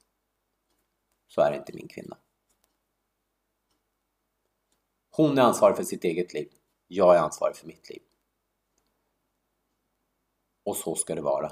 så 1.27 1.41
är 1.41 1.51
det 1.51 1.57
inte 1.57 1.73
min 1.73 1.87
kvinna. 1.87 2.17
Hon 5.09 5.37
är 5.37 5.41
ansvarig 5.41 5.75
för 5.75 5.83
sitt 5.83 6.03
eget 6.03 6.33
liv. 6.33 6.51
Jag 6.87 7.15
är 7.15 7.19
ansvarig 7.19 7.55
för 7.55 7.67
mitt 7.67 7.89
liv. 7.89 8.01
Och 10.63 10.77
så 10.77 10.95
ska 10.95 11.15
det 11.15 11.21
vara. 11.21 11.51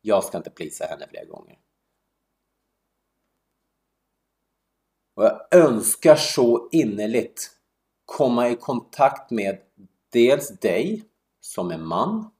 Jag 0.00 0.24
ska 0.24 0.36
inte 0.38 0.50
plisa 0.50 0.84
henne 0.84 1.08
fler 1.08 1.24
gånger. 1.24 1.58
Och 5.14 5.24
jag 5.24 5.54
önskar 5.54 6.16
så 6.16 6.68
innerligt 6.72 7.50
komma 8.04 8.48
i 8.48 8.56
kontakt 8.56 9.30
med 9.30 9.58
dels 10.12 10.48
dig 10.48 11.04
som 11.40 11.70
är 11.70 11.78
man 11.78 12.30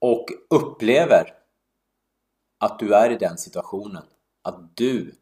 och 0.00 0.26
upplever 0.50 1.34
att 2.58 2.78
du 2.78 2.94
är 2.94 3.10
i 3.10 3.16
den 3.16 3.38
situationen 3.38 4.02
att 4.42 4.76
du 4.76 5.14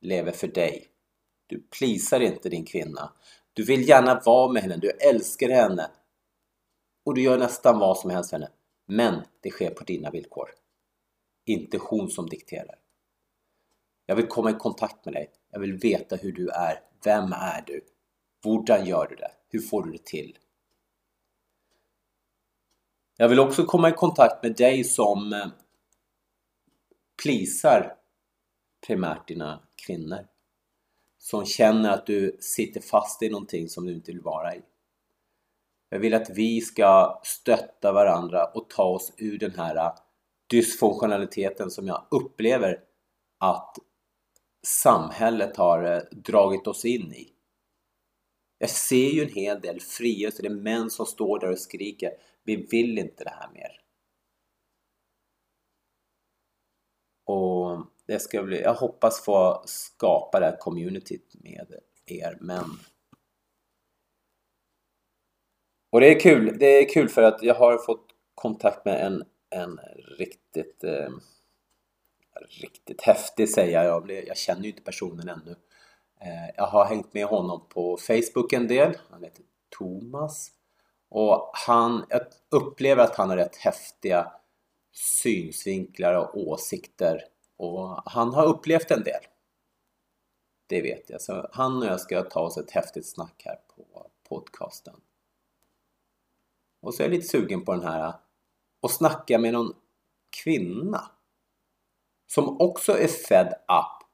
lever 0.00 0.32
för 0.32 0.48
dig. 0.48 0.88
Du 1.46 1.62
plisar 1.78 2.20
inte 2.20 2.48
din 2.48 2.64
kvinna. 2.64 3.12
Du 3.52 3.64
vill 3.64 3.88
gärna 3.88 4.20
vara 4.24 4.52
med 4.52 4.62
henne, 4.62 4.76
du 4.76 4.90
älskar 4.90 5.48
henne 5.48 5.90
och 7.04 7.14
du 7.14 7.22
gör 7.22 7.38
nästan 7.38 7.78
vad 7.78 7.98
som 7.98 8.10
helst 8.10 8.30
för 8.30 8.36
henne. 8.36 8.50
Men 8.86 9.22
det 9.40 9.50
sker 9.50 9.70
på 9.70 9.84
dina 9.84 10.10
villkor. 10.10 10.61
Inte 11.44 11.78
hon 11.78 12.10
som 12.10 12.28
dikterar. 12.28 12.74
Jag 14.06 14.16
vill 14.16 14.26
komma 14.26 14.50
i 14.50 14.54
kontakt 14.54 15.04
med 15.04 15.14
dig. 15.14 15.30
Jag 15.50 15.60
vill 15.60 15.72
veta 15.72 16.16
hur 16.16 16.32
du 16.32 16.48
är. 16.48 16.80
Vem 17.04 17.32
är 17.32 17.62
du? 17.66 17.80
Hvordan 18.42 18.86
gör 18.86 19.06
du 19.10 19.16
det? 19.16 19.30
Hur 19.48 19.60
får 19.60 19.82
du 19.82 19.92
det 19.92 20.04
till? 20.04 20.38
Jag 23.16 23.28
vill 23.28 23.40
också 23.40 23.64
komma 23.64 23.88
i 23.88 23.92
kontakt 23.92 24.42
med 24.42 24.56
dig 24.56 24.84
som 24.84 25.32
eh, 25.32 25.46
plisar 27.22 27.94
primärt 28.86 29.28
dina 29.28 29.60
kvinnor. 29.86 30.26
Som 31.18 31.46
känner 31.46 31.90
att 31.90 32.06
du 32.06 32.36
sitter 32.40 32.80
fast 32.80 33.22
i 33.22 33.28
någonting 33.28 33.68
som 33.68 33.86
du 33.86 33.92
inte 33.92 34.12
vill 34.12 34.20
vara 34.20 34.54
i. 34.54 34.62
Jag 35.88 35.98
vill 35.98 36.14
att 36.14 36.30
vi 36.30 36.60
ska 36.60 37.20
stötta 37.24 37.92
varandra 37.92 38.44
och 38.44 38.70
ta 38.70 38.84
oss 38.84 39.12
ur 39.16 39.38
den 39.38 39.54
här 39.54 39.76
eh, 39.76 39.92
dysfunktionaliteten 40.52 41.70
som 41.70 41.86
jag 41.86 42.06
upplever 42.10 42.80
att 43.38 43.76
samhället 44.66 45.56
har 45.56 45.82
eh, 45.82 46.02
dragit 46.10 46.66
oss 46.66 46.84
in 46.84 47.12
i. 47.12 47.32
Jag 48.58 48.70
ser 48.70 49.08
ju 49.08 49.22
en 49.22 49.32
hel 49.32 49.60
del 49.60 49.80
frigörelse, 49.80 50.42
det 50.42 50.48
är 50.48 50.50
män 50.50 50.90
som 50.90 51.06
står 51.06 51.38
där 51.38 51.50
och 51.50 51.58
skriker 51.58 52.12
vi 52.44 52.56
vill 52.56 52.98
inte 52.98 53.24
det 53.24 53.30
här 53.30 53.50
mer. 53.54 53.80
Och 57.24 57.86
det 58.06 58.18
ska 58.18 58.42
bli, 58.42 58.60
jag 58.60 58.74
hoppas 58.74 59.24
få 59.24 59.62
skapa 59.66 60.40
det 60.40 60.46
här 60.46 60.56
communityt 60.56 61.34
med 61.34 61.74
er 62.06 62.38
män. 62.40 62.70
Och 65.90 66.00
det 66.00 66.06
är 66.06 66.20
kul, 66.20 66.58
det 66.58 66.66
är 66.66 66.88
kul 66.88 67.08
för 67.08 67.22
att 67.22 67.42
jag 67.42 67.54
har 67.54 67.78
fått 67.78 68.06
kontakt 68.34 68.84
med 68.84 69.06
en, 69.06 69.24
en 69.52 69.80
riktigt 70.18 70.84
eh, 70.84 71.08
riktigt 72.60 73.02
häftig 73.02 73.48
säger 73.48 73.84
jag. 73.84 74.10
Jag 74.26 74.36
känner 74.36 74.62
ju 74.62 74.68
inte 74.68 74.82
personen 74.82 75.28
ännu. 75.28 75.56
Eh, 76.20 76.54
jag 76.56 76.66
har 76.66 76.84
hängt 76.84 77.14
med 77.14 77.26
honom 77.26 77.68
på 77.68 77.96
Facebook 77.96 78.52
en 78.52 78.68
del. 78.68 78.96
Han 79.10 79.24
heter 79.24 79.44
Thomas. 79.78 80.52
Och 81.08 81.50
han, 81.52 82.06
jag 82.08 82.20
upplever 82.48 83.04
att 83.04 83.16
han 83.16 83.30
har 83.30 83.36
rätt 83.36 83.56
häftiga 83.56 84.32
synsvinklar 84.92 86.14
och 86.14 86.36
åsikter. 86.36 87.24
Och 87.56 88.02
han 88.10 88.34
har 88.34 88.46
upplevt 88.46 88.90
en 88.90 89.02
del. 89.02 89.22
Det 90.66 90.82
vet 90.82 91.10
jag. 91.10 91.20
Så 91.20 91.48
han 91.52 91.82
och 91.82 91.88
jag 91.88 92.00
ska 92.00 92.22
ta 92.22 92.40
oss 92.40 92.58
ett 92.58 92.70
häftigt 92.70 93.06
snack 93.06 93.42
här 93.44 93.58
på 93.76 94.06
podcasten. 94.28 94.94
Och 96.80 96.94
så 96.94 97.02
är 97.02 97.06
jag 97.06 97.14
lite 97.14 97.28
sugen 97.28 97.64
på 97.64 97.72
den 97.72 97.84
här 97.84 98.12
och 98.82 98.90
snacka 98.90 99.38
med 99.38 99.52
någon 99.52 99.74
kvinna 100.42 101.10
som 102.26 102.60
också 102.60 102.98
är 102.98 103.08
fed 103.08 103.46
up 103.46 104.08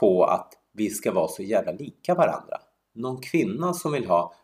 på 0.00 0.24
att 0.24 0.54
vi 0.72 0.90
ska 0.90 1.12
vara 1.12 1.28
så 1.28 1.42
jävla 1.42 1.72
lika 1.72 2.14
varandra. 2.14 2.60
Någon 2.92 3.20
kvinna 3.22 3.74
som 3.74 3.92
vill 3.92 4.06
ha 4.06 4.34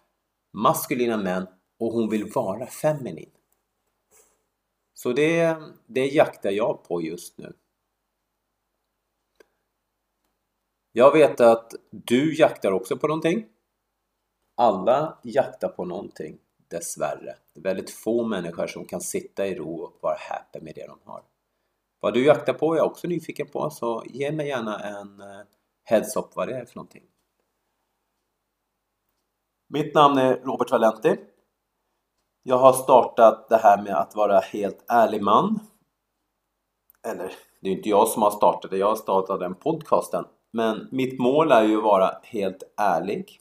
maskulina 0.52 1.16
män 1.16 1.46
och 1.78 1.92
hon 1.92 2.08
vill 2.08 2.32
vara 2.32 2.66
feminin. 2.66 3.30
Så 4.94 5.12
det, 5.12 5.62
det 5.86 6.06
jaktar 6.06 6.50
jag 6.50 6.84
på 6.84 7.02
just 7.02 7.38
nu. 7.38 7.52
Jag 10.92 11.12
vet 11.12 11.40
att 11.40 11.74
du 11.90 12.34
jaktar 12.34 12.72
också 12.72 12.96
på 12.96 13.06
någonting. 13.06 13.46
Alla 14.54 15.18
jaktar 15.22 15.68
på 15.68 15.84
någonting, 15.84 16.38
dessvärre. 16.74 17.36
Det 17.52 17.60
är 17.60 17.62
väldigt 17.62 17.90
få 17.90 18.24
människor 18.24 18.66
som 18.66 18.84
kan 18.84 19.00
sitta 19.00 19.46
i 19.46 19.54
ro 19.54 19.82
och 19.82 19.98
vara 20.00 20.16
happy 20.30 20.60
med 20.60 20.74
det 20.74 20.86
de 20.86 20.98
har. 21.04 21.22
Vad 22.00 22.14
du 22.14 22.26
jaktar 22.26 22.52
på 22.52 22.74
är 22.74 22.78
jag 22.78 22.86
också 22.86 23.08
nyfiken 23.08 23.46
på, 23.46 23.70
så 23.70 24.02
ge 24.06 24.32
mig 24.32 24.48
gärna 24.48 24.80
en 24.80 25.20
eh, 25.20 25.40
heads-up 25.84 26.36
vad 26.36 26.48
det 26.48 26.54
är 26.54 26.64
för 26.64 26.76
någonting. 26.76 27.02
Mitt 29.68 29.94
namn 29.94 30.18
är 30.18 30.36
Robert 30.36 30.70
Valenti. 30.70 31.16
Jag 32.42 32.58
har 32.58 32.72
startat 32.72 33.48
det 33.48 33.56
här 33.56 33.82
med 33.82 33.94
att 33.94 34.14
vara 34.14 34.40
helt 34.40 34.84
ärlig 34.88 35.22
man. 35.22 35.60
Eller, 37.06 37.32
det 37.60 37.68
är 37.68 37.72
inte 37.72 37.88
jag 37.88 38.08
som 38.08 38.22
har 38.22 38.30
startat 38.30 38.70
det, 38.70 38.76
jag 38.76 38.88
har 38.88 38.96
startat 38.96 39.40
den 39.40 39.54
podcasten. 39.54 40.24
Men 40.52 40.88
mitt 40.92 41.18
mål 41.20 41.52
är 41.52 41.62
ju 41.62 41.76
att 41.76 41.82
vara 41.82 42.20
helt 42.22 42.62
ärlig 42.76 43.40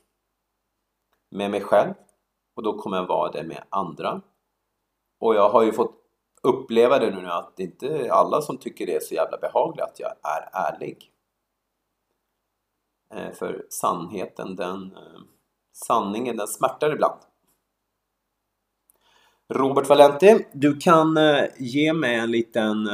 med 1.30 1.52
mig 1.52 1.62
själv 1.62 1.94
och 2.56 2.64
då 2.64 2.78
kommer 2.78 2.98
jag 2.98 3.08
vara 3.08 3.32
det 3.32 3.44
med 3.44 3.64
andra. 3.70 4.22
Och 5.20 5.36
jag 5.36 5.50
har 5.50 5.64
ju 5.64 5.72
fått 5.72 6.04
uppleva 6.44 7.00
det 7.00 7.12
nu 7.12 7.28
att 7.28 7.58
det 7.58 7.64
inte 7.64 7.88
är 7.88 8.10
alla 8.10 8.42
som 8.42 8.58
tycker 8.58 8.86
det 8.86 8.96
är 8.96 9.00
så 9.00 9.14
jävla 9.14 9.38
behagligt 9.38 9.84
att 9.84 10.00
jag 10.00 10.10
är 10.10 10.50
ärlig. 10.54 11.12
Eh, 13.14 13.32
för 13.32 13.66
sannheten, 13.70 14.56
den... 14.56 14.96
Eh, 14.96 15.22
sanningen, 15.74 16.38
den 16.38 16.48
smärtar 16.48 16.94
ibland. 16.94 17.20
Robert 19.50 19.90
Valenti, 19.90 20.46
du 20.54 20.78
kan 20.78 21.18
eh, 21.18 21.46
ge 21.58 21.94
mig 21.94 22.16
en 22.16 22.32
liten 22.32 22.90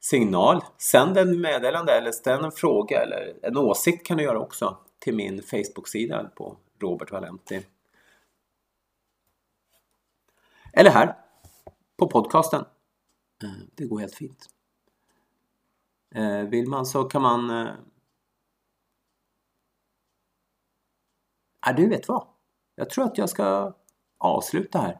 signal. 0.00 0.60
Sänd 0.78 1.18
en 1.18 1.40
meddelande 1.40 1.92
eller 1.92 2.12
ställ 2.12 2.44
en 2.44 2.52
fråga 2.52 3.02
eller 3.02 3.34
en 3.42 3.56
åsikt 3.56 4.06
kan 4.06 4.16
du 4.16 4.22
göra 4.24 4.40
också 4.40 4.76
till 4.98 5.16
min 5.16 5.42
Facebook-sida 5.42 6.30
på 6.34 6.56
Robert 6.82 7.12
Valenti. 7.12 7.66
Eller 10.72 10.90
här 10.90 11.16
på 11.96 12.06
podcasten. 12.06 12.64
Eh, 13.42 13.50
det 13.74 13.86
går 13.86 14.00
helt 14.00 14.14
fint. 14.14 14.48
Eh, 16.14 16.38
vill 16.38 16.68
man 16.68 16.86
så 16.86 17.04
kan 17.04 17.22
man... 17.22 17.50
Eh, 17.50 17.72
ja, 21.66 21.72
du 21.72 21.88
vet 21.88 22.08
vad? 22.08 22.26
Jag 22.74 22.90
tror 22.90 23.04
att 23.04 23.18
jag 23.18 23.28
ska 23.28 23.74
avsluta 24.18 24.78
här. 24.78 24.98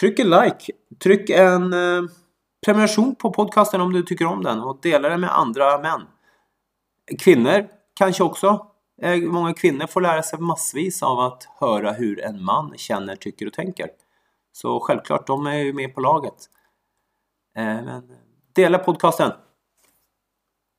Tryck 0.00 0.18
en 0.18 0.30
like, 0.30 0.72
tryck 0.98 1.30
en 1.30 1.74
prenumeration 2.66 3.14
på 3.14 3.32
podcasten 3.32 3.80
om 3.80 3.92
du 3.92 4.02
tycker 4.02 4.26
om 4.26 4.42
den 4.42 4.60
och 4.60 4.78
dela 4.82 5.08
den 5.08 5.20
med 5.20 5.38
andra 5.38 5.78
män. 5.78 6.06
Kvinnor 7.18 7.68
kanske 7.94 8.22
också. 8.22 8.69
Eh, 9.02 9.20
många 9.20 9.54
kvinnor 9.54 9.86
får 9.86 10.00
lära 10.00 10.22
sig 10.22 10.38
massvis 10.38 11.02
av 11.02 11.20
att 11.20 11.48
höra 11.60 11.92
hur 11.92 12.24
en 12.24 12.44
man 12.44 12.74
känner, 12.76 13.16
tycker 13.16 13.46
och 13.46 13.52
tänker. 13.52 13.90
Så 14.52 14.80
självklart, 14.80 15.26
de 15.26 15.46
är 15.46 15.58
ju 15.58 15.72
med 15.72 15.94
på 15.94 16.00
laget. 16.00 16.50
Eh, 17.56 17.64
men 17.64 18.12
dela 18.54 18.78
podcasten. 18.78 19.32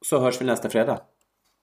Så 0.05 0.19
hörs 0.19 0.41
vi 0.41 0.45
nästa 0.45 0.69
fredag. 0.69 1.01